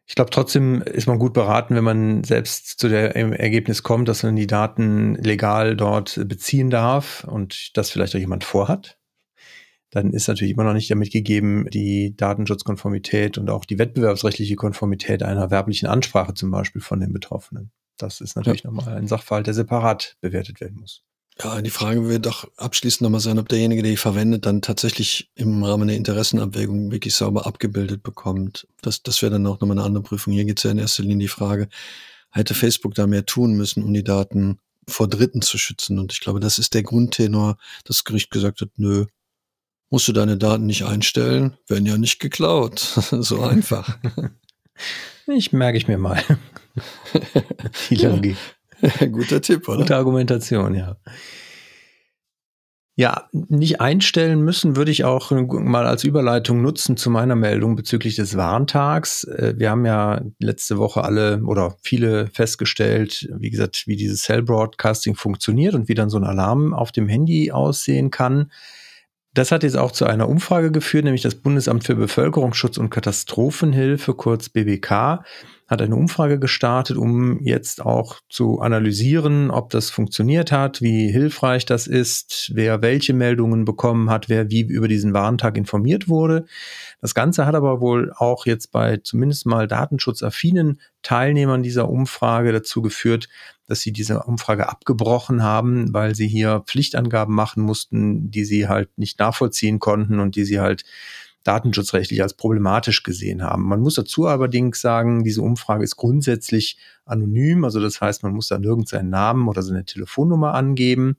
Ich 0.06 0.16
glaube, 0.16 0.30
trotzdem 0.30 0.82
ist 0.82 1.06
man 1.06 1.18
gut 1.18 1.32
beraten, 1.32 1.74
wenn 1.74 1.84
man 1.84 2.24
selbst 2.24 2.78
zu 2.78 2.88
der 2.88 3.16
Ergebnis 3.16 3.82
kommt, 3.82 4.08
dass 4.08 4.22
man 4.22 4.36
die 4.36 4.46
Daten 4.46 5.14
legal 5.14 5.76
dort 5.76 6.20
beziehen 6.28 6.70
darf 6.70 7.24
und 7.24 7.76
das 7.76 7.90
vielleicht 7.90 8.14
auch 8.14 8.20
jemand 8.20 8.44
vorhat. 8.44 8.98
Dann 9.90 10.12
ist 10.12 10.26
natürlich 10.26 10.52
immer 10.52 10.64
noch 10.64 10.74
nicht 10.74 10.90
damit 10.90 11.12
gegeben, 11.12 11.70
die 11.70 12.16
Datenschutzkonformität 12.16 13.38
und 13.38 13.48
auch 13.48 13.64
die 13.64 13.78
wettbewerbsrechtliche 13.78 14.56
Konformität 14.56 15.22
einer 15.22 15.50
werblichen 15.52 15.88
Ansprache 15.88 16.34
zum 16.34 16.50
Beispiel 16.50 16.82
von 16.82 16.98
den 16.98 17.12
Betroffenen. 17.12 17.70
Das 17.96 18.20
ist 18.20 18.36
natürlich 18.36 18.64
ja. 18.64 18.70
nochmal 18.70 18.96
ein 18.96 19.06
Sachverhalt, 19.06 19.46
der 19.46 19.54
separat 19.54 20.16
bewertet 20.20 20.60
werden 20.60 20.78
muss. 20.80 21.02
Ja, 21.42 21.60
die 21.60 21.70
Frage 21.70 22.08
wird 22.08 22.26
doch 22.26 22.48
abschließend 22.56 23.02
nochmal 23.02 23.20
sein, 23.20 23.40
ob 23.40 23.48
derjenige, 23.48 23.82
der 23.82 23.90
die 23.90 23.96
verwendet, 23.96 24.46
dann 24.46 24.62
tatsächlich 24.62 25.30
im 25.34 25.64
Rahmen 25.64 25.88
der 25.88 25.96
Interessenabwägung 25.96 26.92
wirklich 26.92 27.14
sauber 27.14 27.44
abgebildet 27.44 28.04
bekommt. 28.04 28.68
Das, 28.82 29.02
das 29.02 29.20
wäre 29.20 29.32
dann 29.32 29.46
auch 29.46 29.60
nochmal 29.60 29.78
eine 29.78 29.86
andere 29.86 30.04
Prüfung. 30.04 30.32
Hier 30.32 30.44
geht 30.44 30.58
es 30.58 30.62
ja 30.62 30.70
in 30.70 30.78
erster 30.78 31.02
Linie 31.02 31.18
die 31.24 31.28
Frage, 31.28 31.68
hätte 32.30 32.54
Facebook 32.54 32.94
da 32.94 33.08
mehr 33.08 33.26
tun 33.26 33.54
müssen, 33.54 33.82
um 33.82 33.92
die 33.92 34.04
Daten 34.04 34.58
vor 34.86 35.08
Dritten 35.08 35.42
zu 35.42 35.58
schützen? 35.58 35.98
Und 35.98 36.12
ich 36.12 36.20
glaube, 36.20 36.38
das 36.38 36.58
ist 36.58 36.72
der 36.72 36.84
Grundtenor, 36.84 37.56
dass 37.84 37.96
das 37.96 38.04
Gericht 38.04 38.30
gesagt 38.30 38.60
hat, 38.60 38.70
nö, 38.76 39.06
musst 39.90 40.06
du 40.06 40.12
deine 40.12 40.36
Daten 40.36 40.66
nicht 40.66 40.84
einstellen, 40.84 41.56
werden 41.66 41.86
ja 41.86 41.98
nicht 41.98 42.20
geklaut. 42.20 42.78
so 43.10 43.42
einfach. 43.42 43.98
Ich 45.26 45.52
merke 45.52 45.78
ich 45.78 45.88
mir 45.88 45.98
mal. 45.98 46.22
Die 47.90 47.96
Logik. 47.96 48.36
Guter 49.12 49.40
Tipp, 49.40 49.68
oder? 49.68 49.78
Gute 49.78 49.96
Argumentation, 49.96 50.74
ja. 50.74 50.96
Ja, 52.96 53.28
nicht 53.32 53.80
einstellen 53.80 54.42
müssen 54.42 54.76
würde 54.76 54.92
ich 54.92 55.02
auch 55.02 55.32
mal 55.32 55.84
als 55.84 56.04
Überleitung 56.04 56.62
nutzen 56.62 56.96
zu 56.96 57.10
meiner 57.10 57.34
Meldung 57.34 57.74
bezüglich 57.74 58.14
des 58.14 58.36
Warntags. 58.36 59.24
Äh, 59.24 59.54
wir 59.56 59.70
haben 59.70 59.84
ja 59.84 60.22
letzte 60.38 60.78
Woche 60.78 61.02
alle 61.02 61.42
oder 61.42 61.76
viele 61.82 62.28
festgestellt, 62.28 63.28
wie 63.36 63.50
gesagt, 63.50 63.88
wie 63.88 63.96
dieses 63.96 64.22
Cell 64.22 64.42
Broadcasting 64.42 65.16
funktioniert 65.16 65.74
und 65.74 65.88
wie 65.88 65.94
dann 65.94 66.08
so 66.08 66.18
ein 66.18 66.24
Alarm 66.24 66.72
auf 66.72 66.92
dem 66.92 67.08
Handy 67.08 67.50
aussehen 67.50 68.12
kann. 68.12 68.52
Das 69.34 69.50
hat 69.50 69.64
jetzt 69.64 69.76
auch 69.76 69.90
zu 69.90 70.06
einer 70.06 70.28
Umfrage 70.28 70.70
geführt, 70.70 71.04
nämlich 71.04 71.22
das 71.22 71.34
Bundesamt 71.34 71.82
für 71.82 71.96
Bevölkerungsschutz 71.96 72.78
und 72.78 72.90
Katastrophenhilfe, 72.90 74.14
kurz 74.14 74.48
BBK, 74.48 75.24
hat 75.66 75.82
eine 75.82 75.96
Umfrage 75.96 76.38
gestartet, 76.38 76.96
um 76.96 77.40
jetzt 77.42 77.84
auch 77.84 78.20
zu 78.28 78.60
analysieren, 78.60 79.50
ob 79.50 79.70
das 79.70 79.90
funktioniert 79.90 80.52
hat, 80.52 80.82
wie 80.82 81.10
hilfreich 81.10 81.66
das 81.66 81.88
ist, 81.88 82.52
wer 82.54 82.80
welche 82.80 83.12
Meldungen 83.12 83.64
bekommen 83.64 84.08
hat, 84.08 84.28
wer 84.28 84.50
wie 84.50 84.60
über 84.60 84.86
diesen 84.86 85.14
Warntag 85.14 85.56
informiert 85.56 86.08
wurde. 86.08 86.44
Das 87.00 87.14
Ganze 87.14 87.44
hat 87.44 87.56
aber 87.56 87.80
wohl 87.80 88.12
auch 88.14 88.46
jetzt 88.46 88.70
bei 88.70 88.98
zumindest 88.98 89.46
mal 89.46 89.66
datenschutzaffinen 89.66 90.80
Teilnehmern 91.02 91.62
dieser 91.62 91.88
Umfrage 91.88 92.52
dazu 92.52 92.82
geführt, 92.82 93.28
dass 93.66 93.80
sie 93.80 93.92
diese 93.92 94.22
Umfrage 94.22 94.68
abgebrochen 94.68 95.42
haben, 95.42 95.92
weil 95.92 96.14
sie 96.14 96.28
hier 96.28 96.62
Pflichtangaben 96.66 97.34
machen 97.34 97.62
mussten, 97.62 98.30
die 98.30 98.44
sie 98.44 98.68
halt 98.68 98.90
nicht 98.98 99.18
nachvollziehen 99.18 99.78
konnten 99.78 100.20
und 100.20 100.36
die 100.36 100.44
sie 100.44 100.60
halt 100.60 100.84
datenschutzrechtlich 101.44 102.22
als 102.22 102.34
problematisch 102.34 103.02
gesehen 103.02 103.42
haben. 103.42 103.64
Man 103.64 103.80
muss 103.80 103.94
dazu 103.94 104.26
allerdings 104.26 104.80
sagen, 104.80 105.24
diese 105.24 105.42
Umfrage 105.42 105.84
ist 105.84 105.96
grundsätzlich 105.96 106.78
anonym, 107.04 107.64
also 107.64 107.80
das 107.80 108.00
heißt, 108.00 108.22
man 108.22 108.32
muss 108.32 108.48
da 108.48 108.58
nirgends 108.58 108.90
seinen 108.90 109.10
Namen 109.10 109.46
oder 109.48 109.62
seine 109.62 109.84
Telefonnummer 109.84 110.54
angeben. 110.54 111.16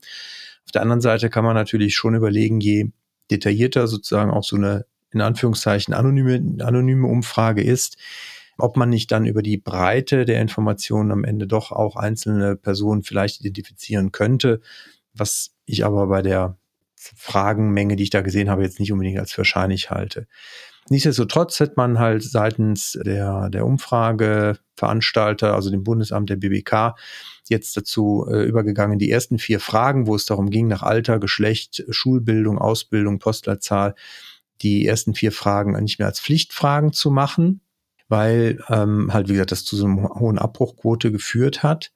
Auf 0.65 0.71
der 0.71 0.81
anderen 0.81 1.01
Seite 1.01 1.29
kann 1.29 1.45
man 1.45 1.53
natürlich 1.53 1.95
schon 1.95 2.15
überlegen, 2.15 2.59
je 2.59 2.91
detaillierter 3.29 3.87
sozusagen 3.87 4.31
auch 4.31 4.43
so 4.43 4.55
eine 4.55 4.85
in 5.11 5.21
Anführungszeichen 5.21 5.93
anonyme, 5.93 6.63
anonyme 6.63 7.07
Umfrage 7.07 7.63
ist, 7.63 7.97
ob 8.57 8.77
man 8.77 8.89
nicht 8.89 9.11
dann 9.11 9.25
über 9.25 9.41
die 9.41 9.57
Breite 9.57 10.25
der 10.25 10.41
Informationen 10.41 11.11
am 11.11 11.23
Ende 11.23 11.47
doch 11.47 11.71
auch 11.71 11.95
einzelne 11.95 12.55
Personen 12.55 13.03
vielleicht 13.03 13.39
identifizieren 13.41 14.11
könnte, 14.11 14.61
was 15.13 15.55
ich 15.65 15.85
aber 15.85 16.07
bei 16.07 16.21
der 16.21 16.57
Fragenmenge, 16.95 17.95
die 17.95 18.03
ich 18.03 18.09
da 18.09 18.21
gesehen 18.21 18.49
habe, 18.49 18.63
jetzt 18.63 18.79
nicht 18.79 18.91
unbedingt 18.91 19.19
als 19.19 19.37
wahrscheinlich 19.37 19.91
halte. 19.91 20.27
Nichtsdestotrotz 20.89 21.59
hat 21.59 21.77
man 21.77 21.97
halt 21.97 22.21
seitens 22.21 22.97
der, 23.03 23.49
der 23.49 23.65
Umfrageveranstalter, 23.65 25.53
also 25.55 25.71
dem 25.71 25.83
Bundesamt 25.83 26.29
der 26.29 26.35
BBK, 26.35 26.95
jetzt 27.47 27.75
dazu 27.75 28.27
äh, 28.29 28.43
übergegangen, 28.43 28.99
die 28.99 29.09
ersten 29.09 29.39
vier 29.39 29.59
Fragen, 29.59 30.05
wo 30.05 30.15
es 30.15 30.25
darum 30.25 30.51
ging, 30.51 30.67
nach 30.67 30.83
Alter, 30.83 31.19
Geschlecht, 31.19 31.83
Schulbildung, 31.89 32.59
Ausbildung, 32.59 33.17
Postleitzahl, 33.17 33.95
die 34.61 34.85
ersten 34.85 35.15
vier 35.15 35.31
Fragen 35.31 35.71
nicht 35.81 35.97
mehr 35.97 36.07
als 36.07 36.19
Pflichtfragen 36.19 36.93
zu 36.93 37.09
machen, 37.09 37.61
weil 38.07 38.59
ähm, 38.69 39.13
halt, 39.13 39.27
wie 39.27 39.33
gesagt, 39.33 39.51
das 39.51 39.65
zu 39.65 39.75
so 39.75 39.85
einer 39.85 40.09
hohen 40.15 40.37
Abbruchquote 40.37 41.11
geführt 41.11 41.63
hat. 41.63 41.91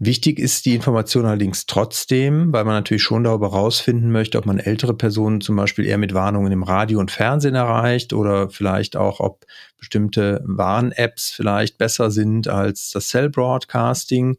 Wichtig 0.00 0.38
ist 0.38 0.64
die 0.64 0.76
Information 0.76 1.26
allerdings 1.26 1.66
trotzdem, 1.66 2.52
weil 2.52 2.64
man 2.64 2.74
natürlich 2.74 3.02
schon 3.02 3.24
darüber 3.24 3.48
rausfinden 3.48 4.12
möchte, 4.12 4.38
ob 4.38 4.46
man 4.46 4.60
ältere 4.60 4.94
Personen 4.94 5.40
zum 5.40 5.56
Beispiel 5.56 5.86
eher 5.86 5.98
mit 5.98 6.14
Warnungen 6.14 6.52
im 6.52 6.62
Radio 6.62 7.00
und 7.00 7.10
Fernsehen 7.10 7.56
erreicht 7.56 8.12
oder 8.12 8.48
vielleicht 8.48 8.94
auch, 8.94 9.18
ob 9.18 9.44
bestimmte 9.76 10.40
Warn-Apps 10.46 11.32
vielleicht 11.32 11.78
besser 11.78 12.12
sind 12.12 12.46
als 12.46 12.90
das 12.90 13.08
Cell-Broadcasting. 13.08 14.38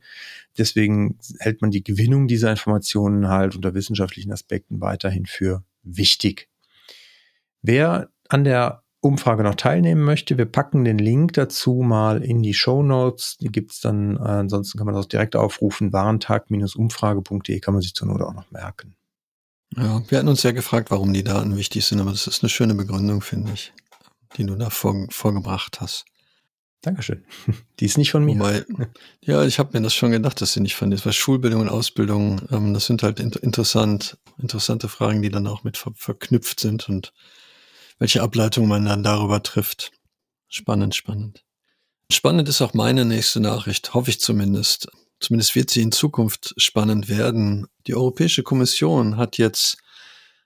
Deswegen 0.58 1.20
hält 1.40 1.62
man 1.62 1.72
die 1.72 1.84
Gewinnung 1.84 2.30
dieser 2.30 2.52
Informationen 2.52 3.28
halt 3.28 3.54
unter 3.54 3.74
wissenschaftlichen 3.74 4.32
Aspekten 4.32 4.80
weiterhin 4.80 5.26
für 5.26 5.64
wichtig. 5.84 6.48
Wer 7.62 8.10
an 8.30 8.46
der 8.46 8.84
Umfrage 9.02 9.44
noch 9.44 9.56
teilnehmen 9.56 10.04
möchte, 10.04 10.38
wir 10.38 10.46
packen 10.46 10.84
den 10.84 10.98
Link 10.98 11.34
dazu 11.34 11.76
mal 11.76 12.22
in 12.22 12.44
die 12.44 12.54
Show 12.54 12.84
Notes. 12.84 13.38
Die 13.38 13.48
gibt's 13.48 13.80
dann, 13.80 14.18
äh, 14.18 14.20
ansonsten 14.20 14.78
kann 14.78 14.86
man 14.86 14.96
das 14.96 15.08
direkt 15.08 15.36
aufrufen, 15.38 15.94
warentag-umfrage.de 15.94 17.60
kann 17.60 17.74
man 17.74 17.82
sich 17.82 17.94
zur 17.94 18.08
Not 18.08 18.22
auch 18.22 18.34
noch 18.34 18.52
merken. 18.52 18.96
Ja, 19.78 20.02
wir 20.10 20.18
hatten 20.18 20.28
uns 20.28 20.44
ja 20.44 20.52
gefragt, 20.52 20.92
warum 20.92 21.14
die 21.14 21.24
Daten 21.24 21.56
wichtig 21.56 21.86
sind, 21.86 22.02
aber 22.02 22.12
das 22.12 22.28
ist 22.28 22.44
eine 22.44 22.50
schöne 22.50 22.76
Begründung, 22.76 23.22
finde 23.22 23.54
ich, 23.54 23.72
die 24.36 24.46
du 24.46 24.56
da 24.56 24.70
vor, 24.70 25.08
vorgebracht 25.12 25.80
hast. 25.80 26.06
Dankeschön. 26.82 27.26
Die 27.80 27.86
ist 27.86 27.98
nicht 27.98 28.12
von 28.12 28.24
mir. 28.24 28.40
Wobei, 28.40 28.64
ja, 29.22 29.44
ich 29.44 29.60
habe 29.60 29.78
mir 29.78 29.84
das 29.84 29.94
schon 29.94 30.12
gedacht, 30.12 30.40
dass 30.40 30.54
sie 30.54 30.62
nicht 30.62 30.76
von 30.76 30.90
dir 30.90 30.96
ist, 30.96 31.06
weil 31.06 31.12
Schulbildung 31.12 31.60
und 31.60 31.68
Ausbildung, 31.68 32.42
ähm, 32.52 32.74
das 32.74 32.86
sind 32.86 33.04
halt 33.04 33.20
inter 33.20 33.44
interessant, 33.44 34.18
interessante 34.38 34.88
Fragen, 34.88 35.22
die 35.22 35.30
dann 35.30 35.46
auch 35.48 35.66
mit 35.66 35.76
ver 35.76 35.92
verknüpft 35.94 36.62
sind 36.62 36.88
und 36.88 37.12
welche 38.00 38.24
Ableitung 38.24 38.68
man 38.68 38.86
dann 38.86 39.04
darüber 39.04 39.44
trifft. 39.44 39.92
Spannend, 40.48 40.96
spannend. 40.96 41.44
Spannend 42.12 42.50
ist 42.50 42.62
auch 42.62 42.74
meine 42.74 43.06
nächste 43.06 43.40
Nachricht, 43.40 43.94
hoffe 43.94 44.10
ich 44.10 44.20
zumindest. 44.20 44.88
Zumindest 45.20 45.54
wird 45.56 45.70
sie 45.70 45.82
in 45.82 45.92
Zukunft 45.92 46.54
spannend 46.58 47.10
werden. 47.10 47.68
Die 47.86 47.94
Europäische 47.94 48.42
Kommission 48.42 49.18
hat 49.18 49.38
jetzt 49.38 49.78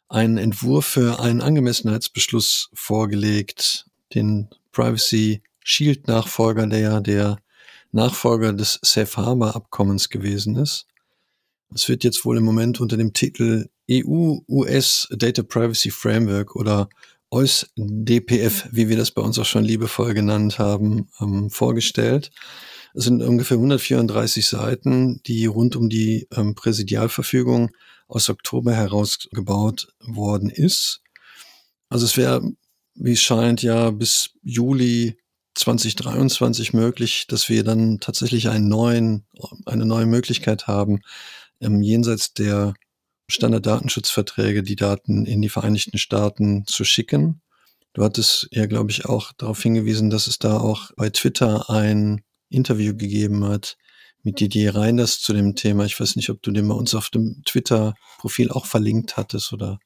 einen 0.09 0.37
Entwurf 0.37 0.85
für 0.85 1.19
einen 1.19 1.41
Angemessenheitsbeschluss 1.41 2.69
vorgelegt, 2.73 3.85
den 4.13 4.49
Privacy 4.71 5.41
Shield 5.63 6.07
Nachfolger, 6.07 6.67
der 6.67 6.79
ja 6.79 6.99
der 6.99 7.37
Nachfolger 7.91 8.51
des 8.51 8.79
Safe 8.81 9.15
Harbor 9.15 9.55
Abkommens 9.55 10.09
gewesen 10.09 10.57
ist. 10.57 10.87
Es 11.73 11.87
wird 11.87 12.03
jetzt 12.03 12.25
wohl 12.25 12.37
im 12.37 12.43
Moment 12.43 12.81
unter 12.81 12.97
dem 12.97 13.13
Titel 13.13 13.69
EU-US 13.89 15.07
Data 15.11 15.43
Privacy 15.43 15.91
Framework 15.91 16.55
oder 16.55 16.89
OIS-DPF, 17.33 18.67
wie 18.71 18.89
wir 18.89 18.97
das 18.97 19.09
bei 19.11 19.21
uns 19.21 19.39
auch 19.39 19.45
schon 19.45 19.63
liebevoll 19.63 20.13
genannt 20.13 20.59
haben, 20.59 21.09
ähm, 21.19 21.49
vorgestellt. 21.49 22.29
Es 22.93 23.05
sind 23.05 23.23
ungefähr 23.23 23.57
134 23.57 24.47
Seiten, 24.47 25.19
die 25.25 25.47
rund 25.47 25.75
um 25.75 25.89
die 25.89 26.27
ähm, 26.35 26.53
Präsidialverfügung 26.53 27.71
aus 28.07 28.29
Oktober 28.29 28.73
herausgebaut 28.73 29.87
worden 29.99 30.51
ist. 30.51 31.01
Also 31.89 32.05
es 32.05 32.17
wäre, 32.17 32.43
wie 32.93 33.13
es 33.13 33.21
scheint, 33.21 33.63
ja 33.63 33.89
bis 33.89 34.29
Juli 34.43 35.17
2023 35.55 36.73
möglich, 36.73 37.25
dass 37.27 37.49
wir 37.49 37.63
dann 37.63 37.99
tatsächlich 37.99 38.49
einen 38.49 38.67
neuen, 38.67 39.25
eine 39.65 39.85
neue 39.85 40.05
Möglichkeit 40.05 40.67
haben, 40.67 41.01
ähm, 41.61 41.81
jenseits 41.81 42.33
der 42.33 42.75
Standarddatenschutzverträge 43.33 44.63
die 44.63 44.75
Daten 44.75 45.25
in 45.25 45.41
die 45.41 45.49
Vereinigten 45.49 45.97
Staaten 45.97 46.65
zu 46.65 46.83
schicken. 46.83 47.41
Du 47.93 48.03
hattest 48.03 48.47
ja, 48.51 48.65
glaube 48.65 48.91
ich, 48.91 49.05
auch 49.05 49.33
darauf 49.33 49.61
hingewiesen, 49.61 50.09
dass 50.09 50.27
es 50.27 50.39
da 50.39 50.57
auch 50.57 50.91
bei 50.95 51.09
Twitter 51.09 51.69
ein 51.69 52.21
Interview 52.49 52.95
gegeben 52.95 53.45
hat 53.45 53.77
mit 54.23 54.39
Didier 54.39 54.75
Reinders 54.75 55.19
zu 55.19 55.33
dem 55.33 55.55
Thema. 55.55 55.85
Ich 55.85 55.99
weiß 55.99 56.15
nicht, 56.15 56.29
ob 56.29 56.41
du 56.41 56.51
den 56.51 56.67
bei 56.67 56.73
uns 56.73 56.95
auf 56.95 57.09
dem 57.09 57.43
Twitter-Profil 57.45 58.51
auch 58.51 58.65
verlinkt 58.65 59.17
hattest 59.17 59.53
oder. 59.53 59.79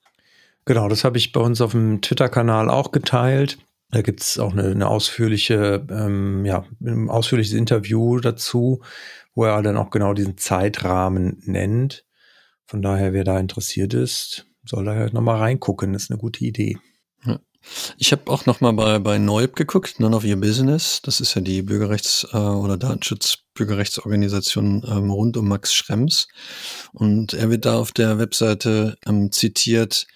Genau, 0.65 0.87
das 0.89 1.03
habe 1.03 1.17
ich 1.17 1.31
bei 1.31 1.41
uns 1.41 1.59
auf 1.59 1.71
dem 1.71 2.01
Twitter-Kanal 2.01 2.69
auch 2.69 2.91
geteilt. 2.91 3.57
Da 3.89 4.01
gibt 4.01 4.21
es 4.21 4.37
auch 4.37 4.51
eine, 4.51 4.63
eine 4.63 4.87
ausführliche, 4.87 5.85
ähm, 5.89 6.45
ja, 6.45 6.65
ein 6.81 7.09
ausführliches 7.09 7.53
Interview 7.53 8.19
dazu, 8.19 8.81
wo 9.33 9.45
er 9.45 9.61
dann 9.61 9.77
auch 9.77 9.89
genau 9.89 10.13
diesen 10.13 10.37
Zeitrahmen 10.37 11.41
nennt. 11.45 12.03
Von 12.67 12.81
daher, 12.81 13.13
wer 13.13 13.23
da 13.23 13.39
interessiert 13.39 13.93
ist, 13.93 14.45
soll 14.65 14.85
da 14.85 14.93
halt 14.93 15.13
nochmal 15.13 15.37
reingucken. 15.37 15.93
Das 15.93 16.03
ist 16.03 16.11
eine 16.11 16.19
gute 16.19 16.45
Idee. 16.45 16.77
Ich 17.97 18.11
habe 18.11 18.29
auch 18.31 18.45
nochmal 18.45 18.73
bei, 18.73 18.99
bei 18.99 19.17
Neub 19.17 19.55
geguckt, 19.55 19.99
None 19.99 20.15
of 20.15 20.23
Your 20.23 20.35
Business. 20.37 21.01
Das 21.01 21.19
ist 21.19 21.33
ja 21.35 21.41
die 21.41 21.63
Bürgerrechts- 21.63 22.27
äh, 22.31 22.37
oder 22.37 22.77
Datenschutz-Bürgerrechtsorganisation 22.77 24.85
ähm, 24.87 25.09
rund 25.11 25.37
um 25.37 25.47
Max 25.47 25.73
Schrems. 25.73 26.27
Und 26.93 27.33
er 27.33 27.49
wird 27.49 27.65
da 27.65 27.79
auf 27.79 27.91
der 27.91 28.19
Webseite 28.19 28.97
ähm, 29.05 29.31
zitiert, 29.31 30.07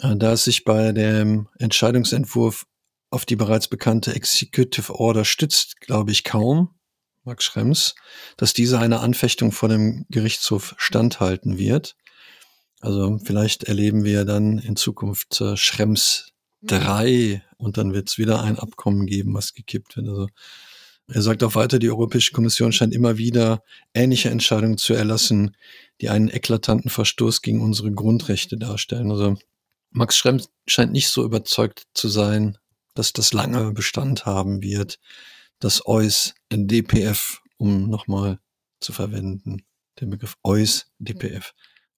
äh, 0.00 0.16
da 0.16 0.32
es 0.32 0.44
sich 0.44 0.64
bei 0.64 0.92
dem 0.92 1.48
Entscheidungsentwurf 1.58 2.66
auf 3.10 3.24
die 3.24 3.36
bereits 3.36 3.68
bekannte 3.68 4.14
Executive 4.14 4.94
Order 4.94 5.24
stützt, 5.24 5.80
glaube 5.80 6.12
ich 6.12 6.24
kaum. 6.24 6.70
Max 7.24 7.44
Schrems, 7.44 7.94
dass 8.36 8.52
diese 8.52 8.78
eine 8.78 9.00
Anfechtung 9.00 9.52
vor 9.52 9.68
dem 9.68 10.06
Gerichtshof 10.10 10.74
standhalten 10.78 11.58
wird. 11.58 11.96
Also 12.80 13.18
vielleicht 13.22 13.64
erleben 13.64 14.04
wir 14.04 14.24
dann 14.24 14.58
in 14.58 14.76
Zukunft 14.76 15.40
äh, 15.40 15.56
Schrems 15.56 16.32
3 16.62 17.42
und 17.58 17.76
dann 17.76 17.92
wird 17.92 18.08
es 18.08 18.18
wieder 18.18 18.42
ein 18.42 18.58
Abkommen 18.58 19.06
geben, 19.06 19.34
was 19.34 19.54
gekippt 19.54 19.96
wird. 19.96 20.08
Also 20.08 20.28
er 21.08 21.22
sagt 21.22 21.42
auch 21.42 21.54
weiter, 21.54 21.78
die 21.78 21.90
Europäische 21.90 22.32
Kommission 22.32 22.72
scheint 22.72 22.94
immer 22.94 23.18
wieder 23.18 23.62
ähnliche 23.94 24.30
Entscheidungen 24.30 24.78
zu 24.78 24.94
erlassen, 24.94 25.56
die 26.00 26.08
einen 26.08 26.28
eklatanten 26.28 26.90
Verstoß 26.90 27.42
gegen 27.42 27.60
unsere 27.60 27.92
Grundrechte 27.92 28.56
darstellen. 28.56 29.10
Also 29.10 29.36
Max 29.90 30.16
Schrems 30.16 30.50
scheint 30.66 30.92
nicht 30.92 31.08
so 31.08 31.24
überzeugt 31.24 31.84
zu 31.94 32.08
sein, 32.08 32.58
dass 32.94 33.12
das 33.12 33.32
lange 33.32 33.72
Bestand 33.72 34.24
haben 34.24 34.62
wird 34.62 34.98
das 35.60 35.86
OIS 35.86 36.34
DPF, 36.52 37.40
um 37.58 37.88
nochmal 37.88 38.40
zu 38.80 38.92
verwenden, 38.92 39.62
den 40.00 40.10
Begriff 40.10 40.36
OIS 40.42 40.90
DPF. 40.98 41.52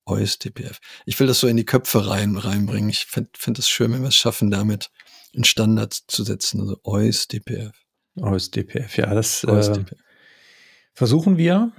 OIS 0.04 0.38
DPF. 0.38 0.81
Ich 1.07 1.19
will 1.21 1.28
das 1.28 1.40
so 1.40 1.47
in 1.47 1.57
die 1.57 1.64
Köpfe 1.64 2.09
rein, 2.09 2.37
reinbringen. 2.37 2.90
Ich 2.90 3.07
finde 3.07 3.31
find 3.37 3.59
es 3.59 3.69
schön, 3.69 3.92
wenn 3.92 4.02
wir 4.02 4.09
es 4.09 4.16
schaffen, 4.16 4.50
damit 4.50 4.90
einen 5.35 5.45
Standard 5.45 5.95
zu 5.95 6.25
setzen. 6.25 6.61
Also 6.61 6.76
OIS 6.83 7.28
DPF. 7.28 7.73
OIS 8.16 8.50
DPF, 8.50 8.97
ja, 8.99 9.14
das 9.14 9.45
äh, 9.45 9.85
versuchen 10.92 11.38
wir. 11.38 11.73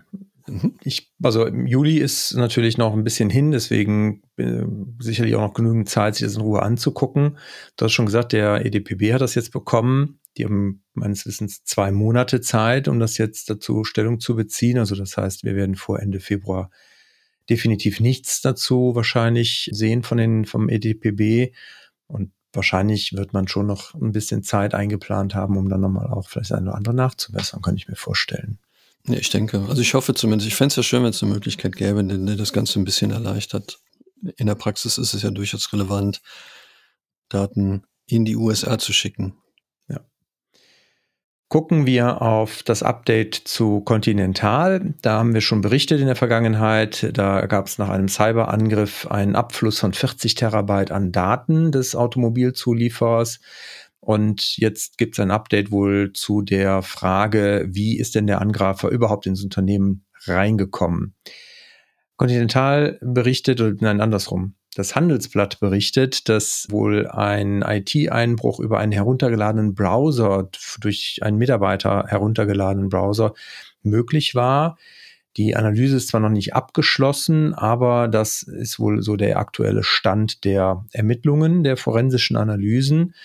Mhm. 0.48 0.78
Ich, 0.84 1.12
also 1.22 1.46
im 1.46 1.68
Juli 1.68 1.98
ist 1.98 2.34
natürlich 2.34 2.78
noch 2.78 2.94
ein 2.94 3.04
bisschen 3.04 3.30
hin, 3.30 3.52
deswegen 3.52 4.24
äh, 4.38 4.64
sicherlich 5.00 5.36
auch 5.36 5.42
noch 5.42 5.54
genügend 5.54 5.90
Zeit, 5.90 6.16
sich 6.16 6.26
das 6.26 6.36
in 6.36 6.42
Ruhe 6.42 6.62
anzugucken. 6.62 7.38
Du 7.78 7.86
hast 7.86 7.94
schon 7.94 8.06
gesagt, 8.06 8.34
der 8.34 8.66
EDPB 8.66 9.14
hat 9.14 9.22
das 9.22 9.36
jetzt 9.36 9.52
bekommen. 9.52 10.20
Die 10.38 10.46
haben 10.46 10.84
meines 10.94 11.26
Wissens 11.26 11.64
zwei 11.64 11.92
Monate 11.92 12.42
Zeit, 12.42 12.88
um 12.88 13.00
das 13.00 13.18
jetzt 13.18 13.50
dazu 13.50 13.84
Stellung 13.84 14.20
zu 14.20 14.36
beziehen. 14.36 14.80
Also 14.80 14.96
das 14.96 15.18
heißt, 15.18 15.44
wir 15.44 15.56
werden 15.56 15.76
vor 15.76 16.00
Ende 16.00 16.20
Februar 16.20 16.72
definitiv 17.50 18.00
nichts 18.00 18.42
dazu 18.42 18.96
wahrscheinlich 18.96 19.70
sehen 19.72 20.04
von 20.04 20.18
den, 20.18 20.46
vom 20.46 20.70
EDPB. 20.70 21.54
Und 22.08 22.32
wahrscheinlich 22.54 23.14
wird 23.14 23.34
man 23.34 23.48
schon 23.48 23.68
noch 23.68 23.94
ein 23.96 24.12
bisschen 24.12 24.44
Zeit 24.44 24.74
eingeplant 24.74 25.36
haben, 25.36 25.58
um 25.58 25.70
dann 25.70 25.82
nochmal 25.82 26.08
auch 26.08 26.30
vielleicht 26.30 26.52
eine 26.52 26.70
oder 26.70 26.78
andere 26.78 26.94
nachzubessern, 26.94 27.62
kann 27.62 27.76
ich 27.76 27.88
mir 27.88 27.96
vorstellen. 27.96 28.60
Ja, 29.08 29.16
ich 29.18 29.30
denke, 29.30 29.60
also 29.68 29.82
ich 29.82 29.94
hoffe 29.96 30.14
zumindest, 30.14 30.48
ich 30.48 30.56
fände 30.56 30.72
es 30.72 30.76
ja 30.78 30.84
schön, 30.84 31.04
wenn 31.04 31.10
es 31.10 31.22
eine 31.22 31.34
Möglichkeit 31.34 31.76
gäbe, 31.76 32.04
die 32.04 32.38
das 32.38 32.54
Ganze 32.54 32.80
ein 32.80 32.86
bisschen 32.86 33.12
erleichtert. 33.12 33.80
In 34.38 34.48
der 34.48 34.56
Praxis 34.56 34.98
ist 34.98 35.14
es 35.14 35.24
ja 35.24 35.32
durchaus 35.32 35.74
relevant, 35.74 36.22
Daten 37.28 37.84
in 38.06 38.24
die 38.24 38.38
USA 38.38 38.78
zu 38.78 38.94
schicken. 38.94 39.36
Gucken 41.50 41.86
wir 41.86 42.22
auf 42.22 42.64
das 42.64 42.82
Update 42.82 43.36
zu 43.36 43.82
Continental. 43.82 44.96
Da 45.02 45.20
haben 45.20 45.36
wir 45.36 45.42
schon 45.42 45.62
berichtet 45.62 46.02
in 46.02 46.08
der 46.08 46.16
Vergangenheit. 46.16 47.12
Da 47.14 47.46
gab 47.46 47.68
es 47.68 47.78
nach 47.78 47.90
einem 47.90 48.08
Cyberangriff 48.08 49.06
einen 49.08 49.36
Abfluss 49.36 49.80
von 49.80 49.94
40 49.94 50.34
Terabyte 50.34 50.92
an 50.92 51.12
Daten 51.12 51.72
des 51.72 51.96
Automobilzulieferers. 51.96 53.40
Und 54.00 54.58
jetzt 54.58 54.98
gibt 54.98 55.16
es 55.16 55.20
ein 55.20 55.32
Update 55.32 55.72
wohl 55.72 56.12
zu 56.14 56.42
der 56.42 56.82
Frage, 56.82 57.68
wie 57.70 58.00
ist 58.00 58.16
denn 58.16 58.26
der 58.26 58.42
Angreifer 58.42 58.90
überhaupt 58.90 59.28
ins 59.28 59.44
Unternehmen 59.44 60.06
reingekommen? 60.26 61.14
Continental 62.18 62.98
berichtet, 63.02 63.82
nein, 63.82 64.02
andersrum 64.02 64.56
das 64.74 64.96
Handelsblatt 64.96 65.60
berichtet, 65.60 66.30
dass 66.30 66.68
wohl 66.70 67.08
ein 67.08 67.62
IT-Einbruch 67.62 68.60
über 68.60 68.80
einen 68.80 68.92
heruntergeladenen 68.92 69.76
Browser, 69.76 70.50
durch 70.80 71.20
einen 71.22 71.38
Mitarbeiter 71.38 72.06
heruntergeladenen 72.08 72.90
Browser 72.90 73.34
möglich 73.84 74.36
war. 74.36 74.78
Die 75.38 75.56
Analyse 75.56 75.98
ist 75.98 76.10
zwar 76.10 76.20
noch 76.20 76.30
nicht 76.30 76.54
abgeschlossen, 76.54 77.54
aber 77.54 78.08
das 78.08 78.44
ist 78.44 78.80
wohl 78.80 79.02
so 79.02 79.16
der 79.16 79.40
aktuelle 79.40 79.84
Stand 79.84 80.44
der 80.44 80.86
Ermittlungen, 80.92 81.64
der 81.64 81.76
forensischen 81.76 82.38
Analysen. 82.38 83.16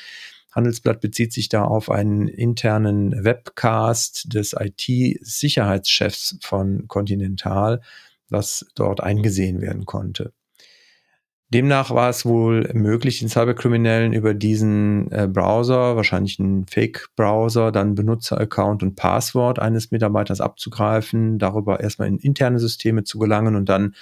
Handelsblatt 0.52 1.00
bezieht 1.00 1.32
sich 1.32 1.50
da 1.50 1.64
auf 1.64 1.90
einen 1.90 2.26
internen 2.26 3.24
Webcast 3.24 4.34
des 4.34 4.56
IT-Sicherheitschefs 4.58 6.38
von 6.40 6.88
Continental, 6.88 7.82
was 8.30 8.66
dort 8.74 9.02
eingesehen 9.02 9.60
werden 9.60 9.84
konnte. 9.84 10.32
Demnach 11.50 11.90
war 11.90 12.10
es 12.10 12.26
wohl 12.26 12.70
möglich, 12.74 13.20
den 13.20 13.30
Cyberkriminellen 13.30 14.12
über 14.12 14.34
diesen 14.34 15.10
äh, 15.10 15.26
Browser, 15.26 15.96
wahrscheinlich 15.96 16.38
einen 16.38 16.66
Fake-Browser, 16.66 17.72
dann 17.72 17.94
Benutzeraccount 17.94 18.82
und 18.82 18.96
Passwort 18.96 19.58
eines 19.58 19.90
Mitarbeiters 19.90 20.42
abzugreifen, 20.42 21.38
darüber 21.38 21.80
erstmal 21.80 22.08
in 22.08 22.18
interne 22.18 22.58
Systeme 22.58 23.02
zu 23.04 23.18
gelangen 23.18 23.56
und 23.56 23.70
dann 23.70 23.94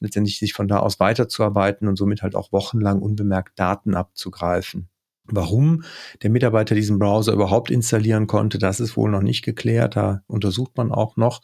letztendlich 0.00 0.40
sich 0.40 0.54
von 0.54 0.66
da 0.66 0.80
aus 0.80 0.98
weiterzuarbeiten 0.98 1.86
und 1.86 1.94
somit 1.94 2.22
halt 2.22 2.34
auch 2.34 2.50
wochenlang 2.50 3.00
unbemerkt 3.00 3.58
Daten 3.60 3.94
abzugreifen. 3.94 4.88
Warum 5.30 5.84
der 6.22 6.30
Mitarbeiter 6.30 6.74
diesen 6.74 6.98
Browser 6.98 7.32
überhaupt 7.32 7.70
installieren 7.70 8.26
konnte, 8.26 8.58
das 8.58 8.80
ist 8.80 8.96
wohl 8.96 9.10
noch 9.10 9.22
nicht 9.22 9.42
geklärt. 9.42 9.96
Da 9.96 10.22
untersucht 10.26 10.76
man 10.76 10.90
auch 10.90 11.16
noch. 11.16 11.42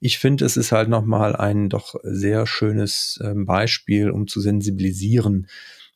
Ich 0.00 0.18
finde, 0.18 0.44
es 0.44 0.56
ist 0.56 0.72
halt 0.72 0.88
nochmal 0.88 1.36
ein 1.36 1.68
doch 1.68 1.94
sehr 2.02 2.46
schönes 2.46 3.20
ähm, 3.22 3.46
Beispiel, 3.46 4.10
um 4.10 4.26
zu 4.26 4.40
sensibilisieren. 4.40 5.46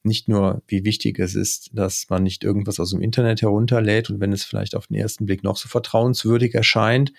Nicht 0.03 0.29
nur, 0.29 0.63
wie 0.69 0.85
wichtig 0.85 1.19
es 1.19 1.35
ist, 1.35 1.71
dass 1.73 2.07
man 2.11 2.23
nicht 2.23 2.45
irgendwas 2.45 2.79
aus 2.79 2.91
dem 2.91 3.01
Internet 3.01 3.43
herunterlädt 3.43 4.11
und 4.11 4.21
wenn 4.21 4.33
es 4.33 4.45
vielleicht 4.45 4.77
auf 4.77 4.87
den 4.87 4.97
ersten 4.97 5.25
Blick 5.25 5.43
noch 5.43 5.57
so 5.57 5.69
vertrauenswürdig 5.69 6.55
erscheint. 6.55 7.13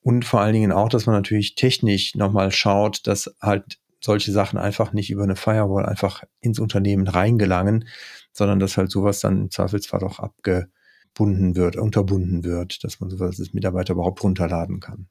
Und 0.00 0.26
vor 0.26 0.42
allen 0.42 0.52
Dingen 0.52 0.70
auch, 0.70 0.90
dass 0.90 1.06
man 1.06 1.14
natürlich 1.14 1.54
technisch 1.54 2.14
nochmal 2.14 2.52
schaut, 2.52 3.06
dass 3.06 3.34
halt 3.40 3.78
solche 4.04 4.32
Sachen 4.32 4.58
einfach 4.58 4.92
nicht 4.92 5.10
über 5.10 5.24
eine 5.24 5.34
Firewall 5.34 5.86
einfach 5.86 6.24
ins 6.40 6.58
Unternehmen 6.58 7.08
reingelangen, 7.08 7.88
sondern 8.34 8.58
dass 8.58 8.76
halt 8.76 8.90
sowas 8.90 9.20
dann 9.20 9.42
im 9.42 9.50
Zweifelsfall 9.50 10.02
auch 10.04 10.18
abgebunden 10.18 11.56
wird, 11.56 11.76
unterbunden 11.76 12.44
wird, 12.44 12.84
dass 12.84 13.00
man 13.00 13.08
sowas 13.08 13.40
als 13.40 13.54
Mitarbeiter 13.54 13.94
überhaupt 13.94 14.22
runterladen 14.22 14.80
kann. 14.80 15.08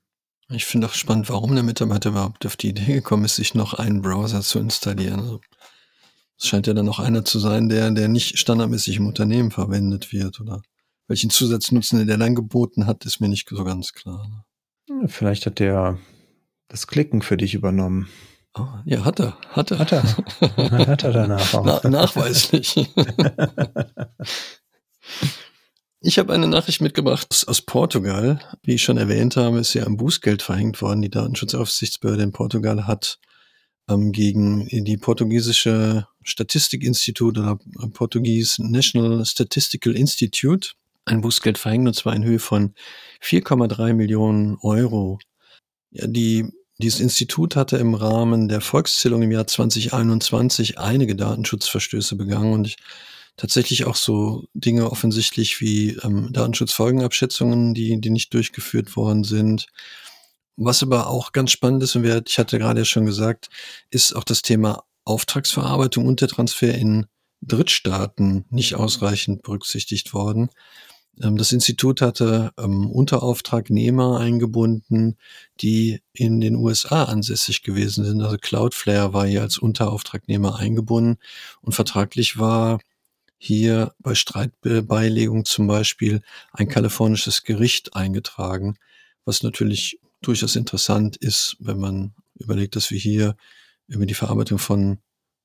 Ich 0.49 0.65
finde 0.65 0.87
auch 0.87 0.93
spannend, 0.93 1.29
warum 1.29 1.55
der 1.55 1.63
Mitarbeiter 1.63 2.09
überhaupt 2.09 2.45
auf 2.45 2.57
die 2.57 2.69
Idee 2.69 2.93
gekommen 2.93 3.25
ist, 3.25 3.37
sich 3.37 3.55
noch 3.55 3.73
einen 3.73 4.01
Browser 4.01 4.41
zu 4.41 4.59
installieren. 4.59 5.21
Also, 5.21 5.41
es 6.37 6.47
scheint 6.47 6.67
ja 6.67 6.73
dann 6.73 6.85
noch 6.85 6.99
einer 6.99 7.23
zu 7.23 7.39
sein, 7.39 7.69
der, 7.69 7.89
der 7.91 8.09
nicht 8.09 8.37
standardmäßig 8.37 8.97
im 8.97 9.07
Unternehmen 9.07 9.51
verwendet 9.51 10.11
wird 10.11 10.41
oder 10.41 10.61
welchen 11.07 11.29
Zusatznutzen 11.29 12.05
der 12.05 12.17
dann 12.17 12.35
geboten 12.35 12.85
hat, 12.85 13.05
ist 13.05 13.19
mir 13.19 13.29
nicht 13.29 13.47
so 13.49 13.63
ganz 13.63 13.93
klar. 13.93 14.45
Vielleicht 15.05 15.45
hat 15.45 15.59
der 15.59 15.97
das 16.67 16.87
Klicken 16.87 17.21
für 17.21 17.37
dich 17.37 17.53
übernommen. 17.53 18.07
Oh, 18.55 18.67
ja, 18.85 19.03
hat 19.03 19.19
er. 19.19 19.35
Hat 19.49 19.71
er. 19.71 19.79
Hat 19.79 19.91
er. 19.91 20.03
hat 20.87 21.03
er 21.03 21.11
danach 21.11 21.53
auch. 21.55 21.65
Na, 21.65 21.89
nachweislich. 21.89 22.75
ich 26.01 26.19
habe 26.19 26.33
eine 26.33 26.47
Nachricht 26.47 26.79
mitgebracht 26.79 27.45
aus 27.47 27.61
Portugal. 27.63 28.39
Wie 28.61 28.75
ich 28.75 28.83
schon 28.83 28.97
erwähnt 28.97 29.37
habe, 29.37 29.59
ist 29.59 29.73
ja 29.73 29.87
ein 29.87 29.97
Bußgeld 29.97 30.43
verhängt 30.43 30.81
worden. 30.83 31.01
Die 31.01 31.09
Datenschutzaufsichtsbehörde 31.09 32.21
in 32.21 32.31
Portugal 32.31 32.85
hat 32.85 33.19
ähm, 33.89 34.11
gegen 34.11 34.67
die 34.67 34.97
portugiesische 34.97 36.07
Statistikinstitut 36.21 37.39
oder 37.39 37.57
Portugies 37.93 38.59
National 38.59 39.25
Statistical 39.25 39.95
Institute 39.95 40.73
ein 41.05 41.21
Bußgeld 41.21 41.57
verhängt, 41.57 41.87
und 41.87 41.95
zwar 41.95 42.15
in 42.15 42.23
Höhe 42.23 42.39
von 42.39 42.75
4,3 43.21 43.93
Millionen 43.93 44.57
Euro. 44.61 45.19
Ja, 45.91 46.07
die 46.07 46.51
dieses 46.83 46.99
Institut 46.99 47.55
hatte 47.55 47.77
im 47.77 47.95
Rahmen 47.95 48.47
der 48.47 48.61
Volkszählung 48.61 49.21
im 49.23 49.31
Jahr 49.31 49.47
2021 49.47 50.77
einige 50.77 51.15
Datenschutzverstöße 51.15 52.15
begangen 52.15 52.53
und 52.53 52.67
ich, 52.67 52.77
tatsächlich 53.37 53.85
auch 53.85 53.95
so 53.95 54.45
Dinge 54.53 54.91
offensichtlich 54.91 55.59
wie 55.61 55.97
ähm, 56.03 56.31
Datenschutzfolgenabschätzungen, 56.31 57.73
die, 57.73 57.99
die 57.99 58.09
nicht 58.09 58.33
durchgeführt 58.33 58.95
worden 58.95 59.23
sind. 59.23 59.67
Was 60.55 60.83
aber 60.83 61.07
auch 61.07 61.31
ganz 61.31 61.51
spannend 61.51 61.81
ist, 61.81 61.95
und 61.95 62.05
ich 62.05 62.37
hatte 62.37 62.59
gerade 62.59 62.81
ja 62.81 62.85
schon 62.85 63.05
gesagt, 63.05 63.49
ist 63.89 64.15
auch 64.15 64.23
das 64.23 64.43
Thema 64.43 64.83
Auftragsverarbeitung 65.03 66.05
und 66.05 66.21
der 66.21 66.27
Transfer 66.27 66.75
in 66.75 67.07
Drittstaaten 67.41 68.45
nicht 68.49 68.75
ausreichend 68.75 69.41
berücksichtigt 69.41 70.13
worden. 70.13 70.49
Ähm, 71.21 71.37
das 71.37 71.51
Institut 71.51 72.01
hatte 72.01 72.51
ähm, 72.57 72.89
Unterauftragnehmer 72.89 74.19
eingebunden, 74.19 75.17
die 75.61 76.01
in 76.13 76.41
den 76.41 76.55
USA 76.55 77.03
ansässig 77.05 77.63
gewesen 77.63 78.05
sind. 78.05 78.21
Also 78.21 78.37
Cloudflare 78.37 79.13
war 79.13 79.25
hier 79.25 79.41
als 79.41 79.57
Unterauftragnehmer 79.57 80.57
eingebunden 80.57 81.19
und 81.61 81.73
vertraglich 81.73 82.37
war 82.37 82.79
hier 83.37 83.93
bei 83.99 84.15
Streitbeilegung 84.15 85.43
zum 85.45 85.67
Beispiel 85.67 86.21
ein 86.53 86.69
kalifornisches 86.69 87.43
Gericht 87.43 87.93
eingetragen, 87.95 88.77
was 89.25 89.43
natürlich 89.43 89.99
durchaus 90.21 90.55
interessant 90.55 91.17
ist, 91.17 91.57
wenn 91.59 91.77
man 91.77 92.13
überlegt, 92.35 92.77
dass 92.77 92.89
wir 92.89 92.97
hier 92.97 93.35
über 93.87 94.05
die 94.05 94.13
Verarbeitung 94.13 94.59
von 94.59 94.99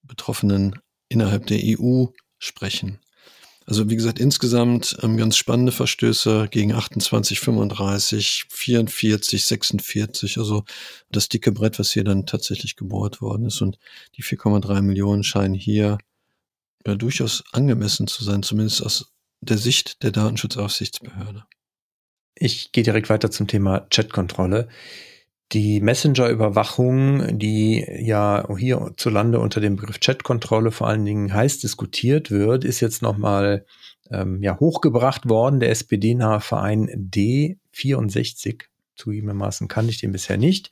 Betroffenen 0.05 0.79
innerhalb 1.09 1.47
der 1.47 1.59
EU 1.65 2.07
sprechen. 2.39 3.01
Also 3.69 3.91
wie 3.91 3.97
gesagt, 3.97 4.19
insgesamt 4.19 4.97
ähm, 5.03 5.19
ganz 5.19 5.37
spannende 5.37 5.73
Verstöße 5.73 6.49
gegen 6.51 6.73
28, 6.73 7.39
35, 7.39 8.47
44, 8.49 9.45
46, 9.45 10.39
also 10.39 10.65
das 11.11 11.29
dicke 11.29 11.53
Brett, 11.53 11.79
was 11.79 11.93
hier 11.93 12.03
dann 12.03 12.25
tatsächlich 12.25 12.77
gebohrt 12.77 13.21
worden 13.21 13.45
ist. 13.45 13.61
Und 13.61 13.79
die 14.17 14.23
4,3 14.23 14.81
Millionen 14.81 15.23
scheinen 15.23 15.53
hier 15.53 15.99
ja 16.87 16.95
durchaus 16.95 17.45
angemessen 17.53 18.07
zu 18.07 18.25
sein, 18.25 18.43
zumindest 18.43 18.83
aus 18.83 19.13
der 19.43 19.59
Sicht 19.59 20.03
der 20.03 20.13
Datenschutzaufsichtsbehörde. 20.13 21.45
Ich 22.37 22.73
gehe 22.73 22.85
direkt 22.85 23.11
weiter 23.11 23.31
zum 23.31 23.49
Thema 23.49 23.81
Chatkontrolle. 23.91 24.69
Die 25.53 25.81
Messenger-Überwachung, 25.81 27.39
die 27.39 27.83
ja 28.01 28.47
hierzulande 28.55 29.41
unter 29.41 29.61
dem 29.61 29.77
Begriff 29.77 29.99
Chatkontrolle 29.99 30.71
vor 30.71 30.89
allen 30.89 31.07
Dingen 31.07 31.33
heiß 31.33 31.61
diskutiert 31.61 32.31
wird, 32.31 32.65
ist 32.65 32.81
jetzt 32.81 33.01
nochmal 33.01 33.65
ähm, 34.11 34.43
ja, 34.43 34.59
hochgebracht 34.61 35.29
worden. 35.29 35.61
Der 35.61 35.71
SPD-nahe 35.71 36.41
Verein 36.41 36.89
D64, 37.11 38.65
zugegebenermaßen 38.95 39.69
kann 39.69 39.89
ich 39.89 39.99
den 39.99 40.13
bisher 40.13 40.37
nicht, 40.37 40.71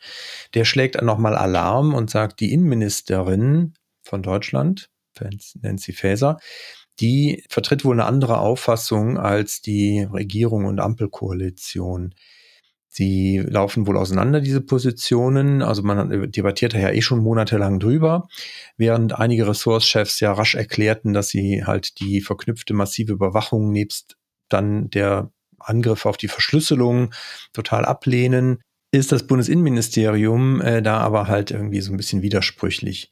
der 0.53 0.67
schlägt 0.67 1.01
nochmal 1.01 1.37
Alarm 1.37 1.95
und 1.95 2.11
sagt, 2.11 2.41
die 2.41 2.53
Innenministerin 2.53 3.75
von 4.03 4.23
Deutschland, 4.23 4.91
Nancy 5.63 5.95
Faeser, 5.95 6.39
die 7.01 7.45
vertritt 7.49 7.85
wohl 7.85 7.95
eine 7.95 8.05
andere 8.05 8.39
Auffassung 8.39 9.19
als 9.19 9.63
die 9.63 10.03
Regierung 10.03 10.67
und 10.67 10.81
Ampelkoalition. 10.81 12.15
Sie 12.97 13.43
laufen 13.47 13.87
wohl 13.87 13.99
auseinander, 13.99 14.41
diese 14.41 14.63
Positionen. 14.63 15.61
Also 15.61 15.83
man 15.83 16.33
debattiert 16.33 16.73
da 16.73 16.79
ja 16.79 16.91
eh 16.91 17.03
schon 17.03 17.19
monatelang 17.19 17.79
drüber, 17.79 18.27
während 18.79 19.19
einige 19.19 19.47
Ressortchefs 19.47 20.19
ja 20.21 20.33
rasch 20.33 20.55
erklärten, 20.55 21.13
dass 21.13 21.29
sie 21.29 21.67
halt 21.67 22.01
die 22.01 22.23
verknüpfte 22.23 22.73
massive 22.73 23.13
Überwachung 23.13 23.71
nebst 23.71 24.17
dann 24.49 24.89
der 24.89 25.31
Angriff 25.59 26.07
auf 26.07 26.17
die 26.17 26.29
Verschlüsselung 26.29 27.13
total 27.53 27.85
ablehnen, 27.85 28.63
ist 28.93 29.13
das 29.13 29.27
Bundesinnenministerium 29.27 30.63
äh, 30.63 30.81
da 30.81 30.97
aber 30.97 31.27
halt 31.27 31.51
irgendwie 31.51 31.83
so 31.83 31.93
ein 31.93 31.99
bisschen 31.99 32.23
widersprüchlich. 32.23 33.11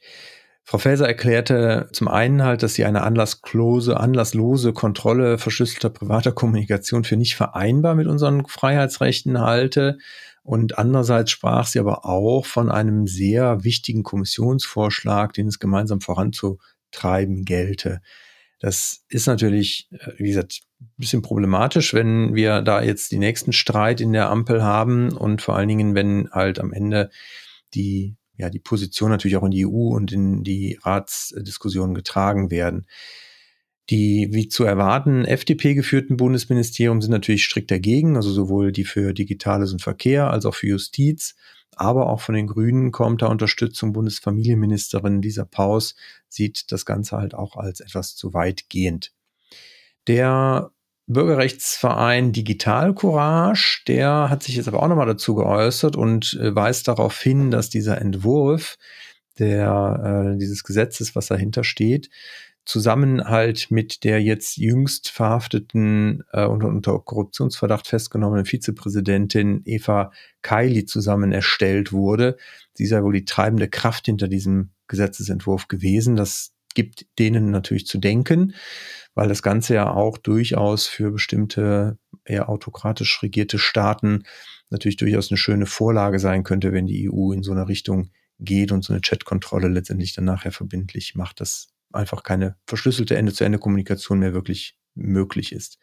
Frau 0.67 0.79
Faeser 0.79 1.07
erklärte 1.07 1.87
zum 1.93 2.07
einen 2.07 2.41
halt, 2.41 2.63
dass 2.63 2.73
sie 2.73 2.85
eine 2.85 3.03
anlasslose, 3.03 3.99
anlasslose 3.99 4.73
Kontrolle 4.73 5.37
verschlüsselter 5.37 5.91
privater 5.91 6.31
Kommunikation 6.31 7.03
für 7.03 7.17
nicht 7.17 7.35
vereinbar 7.35 7.93
mit 7.93 8.07
unseren 8.07 8.47
Freiheitsrechten 8.47 9.39
halte. 9.39 9.99
Und 10.41 10.79
andererseits 10.79 11.29
sprach 11.29 11.67
sie 11.67 11.79
aber 11.79 12.05
auch 12.05 12.47
von 12.47 12.71
einem 12.71 13.05
sehr 13.05 13.63
wichtigen 13.63 14.01
Kommissionsvorschlag, 14.01 15.33
den 15.33 15.47
es 15.47 15.59
gemeinsam 15.59 16.01
voranzutreiben 16.01 17.45
gelte. 17.45 18.01
Das 18.59 19.03
ist 19.07 19.27
natürlich, 19.27 19.87
äh, 19.91 20.13
wie 20.17 20.29
gesagt, 20.29 20.61
ein 20.81 20.89
bisschen 20.97 21.21
problematisch, 21.21 21.93
wenn 21.93 22.33
wir 22.33 22.63
da 22.63 22.81
jetzt 22.81 23.11
die 23.11 23.19
nächsten 23.19 23.53
Streit 23.53 24.01
in 24.01 24.13
der 24.13 24.31
Ampel 24.31 24.63
haben 24.63 25.11
und 25.11 25.43
vor 25.43 25.55
allen 25.55 25.67
Dingen, 25.67 25.93
wenn 25.93 26.29
halt 26.31 26.59
am 26.59 26.73
Ende 26.73 27.11
die 27.75 28.15
ja, 28.37 28.49
die 28.49 28.59
Position 28.59 29.09
natürlich 29.09 29.37
auch 29.37 29.43
in 29.43 29.51
die 29.51 29.65
EU 29.65 29.95
und 29.95 30.11
in 30.11 30.43
die 30.43 30.77
Ratsdiskussionen 30.81 31.95
getragen 31.95 32.51
werden. 32.51 32.85
Die, 33.89 34.29
wie 34.31 34.47
zu 34.47 34.63
erwarten, 34.63 35.25
FDP 35.25 35.75
geführten 35.75 36.17
Bundesministerium 36.17 37.01
sind 37.01 37.11
natürlich 37.11 37.45
strikt 37.45 37.69
dagegen, 37.69 38.15
also 38.15 38.31
sowohl 38.31 38.71
die 38.71 38.83
für 38.83 39.13
Digitales 39.13 39.71
und 39.71 39.81
Verkehr 39.81 40.31
als 40.31 40.45
auch 40.45 40.55
für 40.55 40.67
Justiz. 40.67 41.35
Aber 41.75 42.09
auch 42.09 42.21
von 42.21 42.33
den 42.35 42.47
Grünen 42.47 42.91
kommt 42.91 43.21
da 43.21 43.27
Unterstützung. 43.27 43.93
Bundesfamilienministerin 43.93 45.21
Lisa 45.21 45.45
Paus 45.45 45.95
sieht 46.29 46.71
das 46.71 46.85
Ganze 46.85 47.17
halt 47.17 47.35
auch 47.35 47.57
als 47.57 47.79
etwas 47.79 48.15
zu 48.15 48.33
weitgehend. 48.33 49.11
Der 50.07 50.71
Bürgerrechtsverein 51.07 52.31
Digital 52.31 52.95
Courage, 52.95 53.83
der 53.87 54.29
hat 54.29 54.43
sich 54.43 54.55
jetzt 54.55 54.67
aber 54.67 54.81
auch 54.81 54.87
nochmal 54.87 55.05
dazu 55.05 55.35
geäußert 55.35 55.95
und 55.95 56.33
äh, 56.41 56.55
weist 56.55 56.87
darauf 56.87 57.19
hin, 57.19 57.51
dass 57.51 57.69
dieser 57.69 58.01
Entwurf 58.01 58.77
der, 59.37 60.33
äh, 60.33 60.37
dieses 60.37 60.63
Gesetzes, 60.63 61.15
was 61.15 61.27
dahinter 61.27 61.63
steht, 61.63 62.09
zusammen 62.65 63.23
halt 63.23 63.69
mit 63.69 64.03
der 64.03 64.21
jetzt 64.21 64.57
jüngst 64.57 65.09
verhafteten 65.09 66.23
äh, 66.31 66.45
und 66.45 66.63
unter 66.63 66.99
Korruptionsverdacht 66.99 67.87
festgenommenen 67.87 68.45
Vizepräsidentin 68.45 69.61
Eva 69.65 70.11
Kaili 70.41 70.85
zusammen 70.85 71.31
erstellt 71.31 71.91
wurde. 71.91 72.37
Sie 72.73 72.87
sei 72.87 73.03
wohl 73.03 73.13
die 73.13 73.25
treibende 73.25 73.69
Kraft 73.69 74.07
hinter 74.07 74.27
diesem 74.27 74.71
Gesetzesentwurf 74.87 75.67
gewesen. 75.67 76.15
Das 76.15 76.54
gibt 76.75 77.07
denen 77.17 77.49
natürlich 77.49 77.87
zu 77.87 77.97
denken 77.97 78.53
weil 79.15 79.29
das 79.29 79.41
Ganze 79.41 79.73
ja 79.73 79.89
auch 79.89 80.17
durchaus 80.17 80.85
für 80.87 81.11
bestimmte 81.11 81.97
eher 82.25 82.49
autokratisch 82.49 83.23
regierte 83.23 83.57
Staaten 83.57 84.23
natürlich 84.69 84.97
durchaus 84.97 85.31
eine 85.31 85.37
schöne 85.37 85.65
Vorlage 85.65 86.19
sein 86.19 86.43
könnte, 86.43 86.73
wenn 86.73 86.85
die 86.85 87.09
EU 87.09 87.31
in 87.31 87.41
so 87.41 87.53
eine 87.53 87.67
Richtung 87.67 88.11
geht 88.39 88.71
und 88.71 88.83
so 88.83 88.93
eine 88.93 89.01
Chatkontrolle 89.01 89.69
letztendlich 89.69 90.13
dann 90.13 90.25
nachher 90.25 90.51
verbindlich 90.51 91.15
macht, 91.15 91.39
dass 91.39 91.69
einfach 91.93 92.23
keine 92.23 92.57
verschlüsselte 92.67 93.15
Ende-zu-Ende-Kommunikation 93.15 94.19
mehr 94.19 94.33
wirklich 94.33 94.77
möglich 94.95 95.53
ist. 95.53 95.77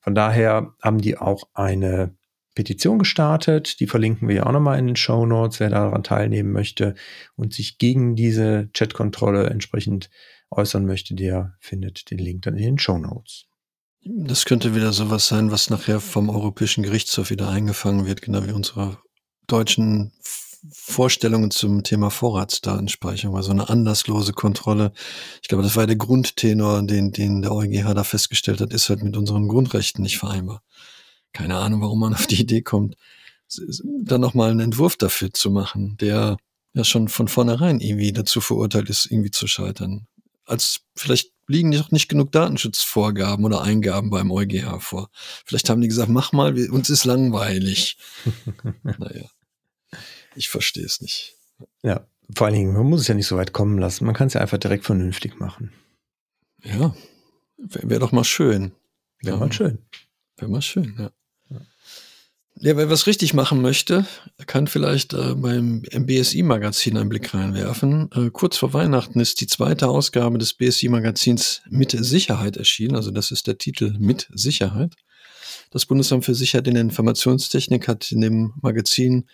Von 0.00 0.14
daher 0.14 0.74
haben 0.82 1.00
die 1.00 1.16
auch 1.16 1.48
eine 1.54 2.14
Petition 2.54 2.98
gestartet, 2.98 3.80
die 3.80 3.86
verlinken 3.86 4.28
wir 4.28 4.36
ja 4.36 4.46
auch 4.46 4.52
nochmal 4.52 4.78
in 4.78 4.86
den 4.86 4.96
Show 4.96 5.24
Notes, 5.26 5.60
wer 5.60 5.70
daran 5.70 6.02
teilnehmen 6.02 6.52
möchte 6.52 6.94
und 7.34 7.54
sich 7.54 7.78
gegen 7.78 8.14
diese 8.14 8.68
Chatkontrolle 8.74 9.48
entsprechend 9.48 10.10
äußern 10.50 10.84
möchte, 10.84 11.14
der 11.14 11.54
findet 11.60 12.10
den 12.10 12.18
Link 12.18 12.42
dann 12.42 12.56
in 12.56 12.62
den 12.62 12.78
Show 12.78 12.98
Notes. 12.98 13.46
Das 14.04 14.44
könnte 14.44 14.74
wieder 14.74 14.92
sowas 14.92 15.28
sein, 15.28 15.50
was 15.50 15.70
nachher 15.70 16.00
vom 16.00 16.28
Europäischen 16.28 16.82
Gerichtshof 16.82 17.30
wieder 17.30 17.48
eingefangen 17.48 18.04
wird, 18.04 18.20
genau 18.20 18.44
wie 18.44 18.52
unsere 18.52 18.98
deutschen 19.46 20.12
Vorstellungen 20.70 21.50
zum 21.50 21.82
Thema 21.82 22.10
Vorratsdatenspeicherung, 22.10 23.36
also 23.36 23.50
eine 23.50 23.68
anlasslose 23.68 24.32
Kontrolle. 24.32 24.92
Ich 25.40 25.48
glaube, 25.48 25.64
das 25.64 25.76
war 25.76 25.86
der 25.86 25.96
Grundtenor, 25.96 26.82
den, 26.82 27.12
den 27.12 27.42
der 27.42 27.52
EuGH 27.52 27.94
da 27.94 28.04
festgestellt 28.04 28.60
hat, 28.60 28.72
ist 28.72 28.88
halt 28.88 29.02
mit 29.02 29.16
unseren 29.16 29.48
Grundrechten 29.48 30.02
nicht 30.02 30.18
vereinbar. 30.18 30.62
Keine 31.32 31.56
Ahnung, 31.56 31.80
warum 31.80 32.00
man 32.00 32.14
auf 32.14 32.26
die 32.26 32.40
Idee 32.40 32.62
kommt, 32.62 32.96
dann 33.84 34.20
nochmal 34.20 34.50
einen 34.50 34.60
Entwurf 34.60 34.96
dafür 34.96 35.32
zu 35.32 35.50
machen, 35.50 35.96
der 36.00 36.36
ja 36.74 36.84
schon 36.84 37.08
von 37.08 37.28
vornherein 37.28 37.80
irgendwie 37.80 38.12
dazu 38.12 38.40
verurteilt 38.40 38.88
ist, 38.88 39.06
irgendwie 39.06 39.30
zu 39.30 39.46
scheitern 39.46 40.06
als 40.46 40.80
vielleicht 40.96 41.32
liegen 41.46 41.70
noch 41.70 41.90
nicht 41.90 42.08
genug 42.08 42.32
Datenschutzvorgaben 42.32 43.44
oder 43.44 43.62
Eingaben 43.62 44.10
beim 44.10 44.30
EuGH 44.30 44.80
vor. 44.80 45.10
Vielleicht 45.44 45.68
haben 45.68 45.80
die 45.80 45.88
gesagt, 45.88 46.08
mach 46.08 46.32
mal, 46.32 46.70
uns 46.70 46.90
ist 46.90 47.04
langweilig. 47.04 47.96
naja, 48.82 49.28
ich 50.34 50.48
verstehe 50.48 50.84
es 50.84 51.00
nicht. 51.00 51.36
Ja, 51.82 52.06
vor 52.34 52.46
allen 52.46 52.56
Dingen, 52.56 52.72
man 52.72 52.86
muss 52.86 53.02
es 53.02 53.08
ja 53.08 53.14
nicht 53.14 53.26
so 53.26 53.36
weit 53.36 53.52
kommen 53.52 53.78
lassen. 53.78 54.04
Man 54.04 54.14
kann 54.14 54.28
es 54.28 54.34
ja 54.34 54.40
einfach 54.40 54.58
direkt 54.58 54.84
vernünftig 54.84 55.38
machen. 55.38 55.72
Ja, 56.62 56.94
wäre 57.56 57.90
wär 57.90 57.98
doch 57.98 58.12
mal 58.12 58.24
schön. 58.24 58.72
Wäre 59.20 59.36
ja. 59.36 59.40
mal 59.40 59.52
schön. 59.52 59.78
Wäre 60.36 60.50
mal 60.50 60.62
schön, 60.62 60.96
ja. 60.98 61.10
Ja, 62.60 62.76
wer 62.76 62.90
was 62.90 63.06
richtig 63.06 63.34
machen 63.34 63.62
möchte, 63.62 64.06
kann 64.46 64.66
vielleicht 64.66 65.14
äh, 65.14 65.34
beim 65.34 65.82
BSI-Magazin 65.82 66.96
einen 66.96 67.08
Blick 67.08 67.34
reinwerfen. 67.34 68.10
Äh, 68.12 68.30
kurz 68.30 68.58
vor 68.58 68.72
Weihnachten 68.72 69.20
ist 69.20 69.40
die 69.40 69.46
zweite 69.46 69.88
Ausgabe 69.88 70.38
des 70.38 70.54
BSI-Magazins 70.54 71.62
mit 71.70 71.90
Sicherheit 71.92 72.58
erschienen. 72.58 72.94
Also 72.94 73.10
das 73.10 73.30
ist 73.30 73.46
der 73.46 73.58
Titel 73.58 73.96
mit 73.98 74.28
Sicherheit. 74.34 74.94
Das 75.70 75.86
Bundesamt 75.86 76.24
für 76.24 76.34
Sicherheit 76.34 76.68
in 76.68 76.74
der 76.74 76.82
Informationstechnik 76.82 77.88
hat 77.88 78.12
in 78.12 78.20
dem 78.20 78.52
Magazin 78.60 79.28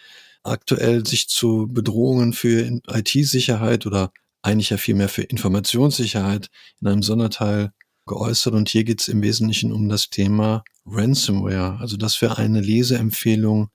aktuell 0.45 1.05
sich 1.05 1.29
zu 1.29 1.67
Bedrohungen 1.69 2.33
für 2.33 2.81
IT-Sicherheit 2.89 3.85
oder 3.87 4.13
eigentlich 4.43 4.71
ja 4.71 4.77
vielmehr 4.77 5.09
für 5.09 5.23
Informationssicherheit 5.23 6.49
in 6.81 6.87
einem 6.87 7.03
Sonderteil 7.03 7.73
geäußert 8.07 8.55
und 8.55 8.69
hier 8.69 8.85
geht 8.85 9.01
es 9.01 9.09
im 9.09 9.23
Wesentlichen 9.23 9.73
um 9.73 9.89
das 9.89 10.09
Thema 10.09 10.65
Ransomware. 10.91 11.79
Also 11.81 11.97
das 11.97 12.21
wäre 12.23 12.39
eine 12.39 12.61
Leseempfehlung 12.61 13.71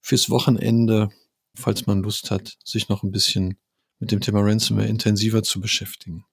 fürs 0.00 0.30
Wochenende, 0.30 1.08
falls 1.56 1.86
man 1.86 2.02
Lust 2.02 2.30
hat, 2.30 2.56
sich 2.64 2.88
noch 2.88 3.02
ein 3.02 3.10
bisschen 3.10 3.58
mit 3.98 4.12
dem 4.12 4.20
Thema 4.20 4.40
Ransomware 4.40 4.86
intensiver 4.86 5.42
zu 5.42 5.60
beschäftigen. 5.60 6.24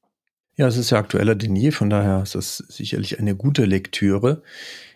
Ja, 0.58 0.68
es 0.68 0.76
ist 0.76 0.90
ja 0.90 1.00
aktueller 1.00 1.36
denn 1.36 1.56
je, 1.56 1.72
von 1.72 1.90
daher 1.90 2.24
ist 2.24 2.36
das 2.36 2.58
sicherlich 2.58 3.20
eine 3.20 3.36
gute 3.36 3.64
Lektüre. 3.64 4.44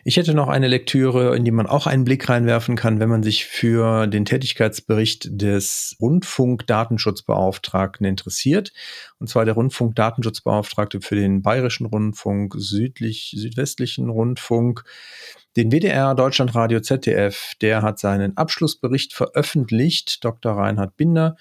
Ich 0.03 0.17
hätte 0.17 0.33
noch 0.33 0.49
eine 0.49 0.67
Lektüre, 0.67 1.35
in 1.35 1.45
die 1.45 1.51
man 1.51 1.65
auch 1.65 1.87
einen 1.87 2.03
Blick 2.03 2.29
reinwerfen 2.29 2.75
kann, 2.75 2.99
wenn 2.99 3.09
man 3.09 3.23
sich 3.23 3.45
für 3.45 4.05
den 4.05 4.25
Tätigkeitsbericht 4.25 5.29
des 5.31 5.95
Rundfunkdatenschutzbeauftragten 6.01 8.05
interessiert. 8.05 8.73
Und 9.17 9.29
zwar 9.29 9.45
der 9.45 9.55
Rundfunkdatenschutzbeauftragte 9.55 11.01
für 11.01 11.15
den 11.15 11.41
Bayerischen 11.41 11.87
Rundfunk, 11.87 12.53
südlich, 12.57 13.33
südwestlichen 13.35 14.09
Rundfunk, 14.09 14.83
den 15.55 15.71
WDR, 15.71 16.15
Deutschlandradio, 16.15 16.81
ZDF, 16.81 17.53
der 17.61 17.81
hat 17.81 17.97
seinen 17.97 18.35
Abschlussbericht 18.35 19.13
veröffentlicht, 19.13 20.23
Dr. 20.23 20.51
Reinhard 20.51 20.97
Binder, 20.97 21.37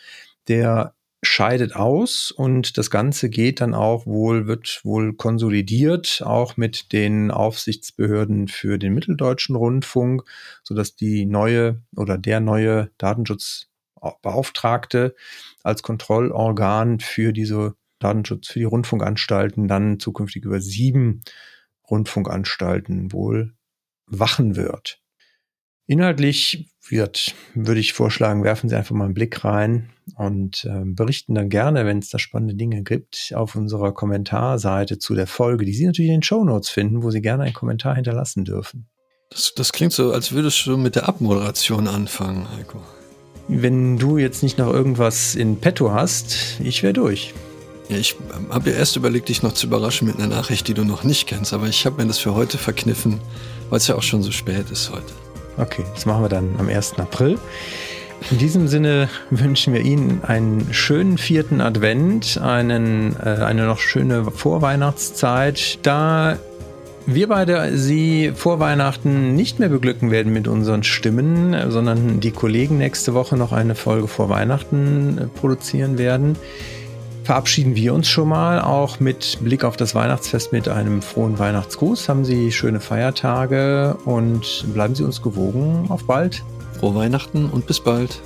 der 0.49 0.94
scheidet 1.25 1.75
aus 1.75 2.31
und 2.31 2.79
das 2.79 2.91
Ganze 2.91 3.29
geht 3.31 3.61
dann 3.61 3.75
auch 3.75 4.07
wohl, 4.07 4.47
wird 4.47 4.81
wohl 4.85 5.15
konsolidiert, 5.15 6.23
auch 6.25 6.57
mit 6.57 6.93
den 6.93 7.31
Aufsichtsbehörden 7.31 8.49
für 8.49 8.79
den 8.79 8.95
Mitteldeutschen 8.95 9.57
Rundfunk, 9.57 10.23
sodass 10.63 10.97
die 10.97 11.27
neue 11.27 11.83
oder 11.97 12.17
der 12.19 12.41
neue 12.41 12.91
Datenschutzbeauftragte 12.99 15.15
als 15.63 15.83
Kontrollorgan 15.83 17.01
für 17.01 17.33
diese 17.33 17.75
Datenschutz, 17.99 18.49
für 18.49 18.59
die 18.61 18.65
Rundfunkanstalten 18.65 19.69
dann 19.69 19.99
zukünftig 19.99 20.45
über 20.45 20.61
sieben 20.61 21.23
Rundfunkanstalten 21.91 23.13
wohl 23.13 23.55
wachen 24.07 24.57
wird. 24.57 25.04
Inhaltlich 25.87 26.67
wird, 26.89 27.35
würde 27.55 27.81
ich 27.81 27.93
vorschlagen, 27.93 28.45
werfen 28.45 28.69
Sie 28.69 28.77
einfach 28.77 28.95
mal 28.95 29.05
einen 29.05 29.15
Blick 29.15 29.45
rein 29.45 29.91
und 30.17 30.65
äh, 30.65 30.83
berichten 30.85 31.35
dann 31.35 31.49
gerne, 31.49 31.85
wenn 31.87 31.99
es 31.99 32.11
da 32.11 32.19
spannende 32.19 32.55
Dinge 32.55 32.83
gibt, 32.83 33.33
auf 33.35 33.55
unserer 33.55 33.93
Kommentarseite 33.93 34.99
zu 34.99 35.15
der 35.15 35.27
Folge, 35.27 35.65
die 35.65 35.75
Sie 35.75 35.87
natürlich 35.87 36.11
in 36.11 36.19
den 36.19 36.23
Show 36.23 36.45
Notes 36.45 36.71
finden, 36.71 37.03
wo 37.03 37.11
Sie 37.11 37.21
gerne 37.21 37.45
einen 37.45 37.55
Kommentar 37.55 37.95
hinterlassen 37.95 38.45
dürfen. 38.45 38.87
Das, 39.31 39.53
das 39.55 39.73
klingt 39.73 39.93
so, 39.93 40.13
als 40.13 40.33
würdest 40.33 40.65
du 40.67 40.77
mit 40.77 40.95
der 40.95 41.09
Abmoderation 41.09 41.89
anfangen, 41.89 42.47
Heiko. 42.57 42.81
Wenn 43.49 43.99
du 43.99 44.17
jetzt 44.17 44.43
nicht 44.43 44.57
noch 44.57 44.73
irgendwas 44.73 45.35
in 45.35 45.61
petto 45.61 45.93
hast, 45.93 46.61
ich 46.63 46.83
wäre 46.83 46.95
durch. 46.95 47.35
Ja, 47.91 47.99
ich 47.99 48.17
ähm, 48.35 48.47
habe 48.51 48.71
ja 48.71 48.77
erst 48.77 48.97
überlegt, 48.97 49.29
dich 49.29 49.43
noch 49.43 49.53
zu 49.53 49.67
überraschen 49.67 50.07
mit 50.07 50.17
einer 50.17 50.29
Nachricht, 50.29 50.67
die 50.69 50.75
du 50.75 50.85
noch 50.85 51.05
nicht 51.05 51.27
kennst, 51.27 51.53
aber 51.53 51.67
ich 51.67 51.85
habe 51.85 52.01
mir 52.01 52.09
das 52.09 52.19
für 52.19 52.35
heute 52.35 52.57
verkniffen, 52.57 53.21
weil 53.69 53.79
es 53.79 53.87
ja 53.87 53.97
auch 53.97 54.03
schon 54.03 54.23
so 54.23 54.31
spät 54.31 54.71
ist 54.71 54.91
heute. 54.91 55.24
Okay, 55.57 55.85
das 55.95 56.07
machen 56.07 56.23
wir 56.23 56.29
dann 56.29 56.55
am 56.59 56.69
1. 56.69 56.99
April. 56.99 57.39
In 58.31 58.39
diesem 58.39 58.69
Sinne 58.69 59.09
wünschen 59.31 59.75
wir 59.75 59.83
Ihnen 59.83 60.25
einen 60.25 60.73
schönen 60.73 61.19
vierten 61.19 61.61
Advent, 61.61 62.41
einen, 62.43 63.17
äh, 63.23 63.43
eine 63.43 63.67
noch 63.67 63.79
schöne 63.79 64.25
Vorweihnachtszeit. 64.31 65.79
Da 65.83 66.39
wir 67.07 67.29
beide 67.29 67.77
Sie 67.77 68.33
vor 68.35 68.61
Weihnachten 68.61 69.35
nicht 69.35 69.59
mehr 69.59 69.69
beglücken 69.69 70.11
werden 70.11 70.33
mit 70.33 70.49
unseren 70.49 70.85
Stimmen, 70.85 71.55
sondern 71.71 72.21
die 72.21 72.31
Kollegen 72.31 72.79
nächste 72.79 73.13
Woche 73.13 73.37
noch 73.37 73.53
eine 73.53 73.75
Folge 73.75 74.09
vor 74.09 74.31
Weihnachten 74.31 75.19
äh, 75.19 75.27
produzieren 75.27 75.99
werden, 75.99 76.37
verabschieden 77.25 77.75
wir 77.75 77.95
uns 77.95 78.07
schon 78.07 78.29
mal 78.29 78.61
auch 78.61 79.01
mit 79.01 79.39
Blick 79.41 79.65
auf 79.65 79.77
das 79.77 79.95
Weihnachtsfest 79.95 80.53
mit 80.53 80.69
einem 80.69 81.03
frohen 81.03 81.39
Weihnachtsgruß. 81.39 82.09
Haben 82.09 82.25
Sie 82.25 82.53
schöne 82.53 82.81
Feiertage 82.81 83.97
und 84.05 84.67
bleiben 84.73 84.95
Sie 84.95 85.03
uns 85.03 85.23
gewogen. 85.23 85.87
Auf 85.89 86.05
bald. 86.05 86.45
Frohe 86.79 86.95
Weihnachten 86.95 87.47
und 87.47 87.67
bis 87.67 87.81
bald. 87.81 88.21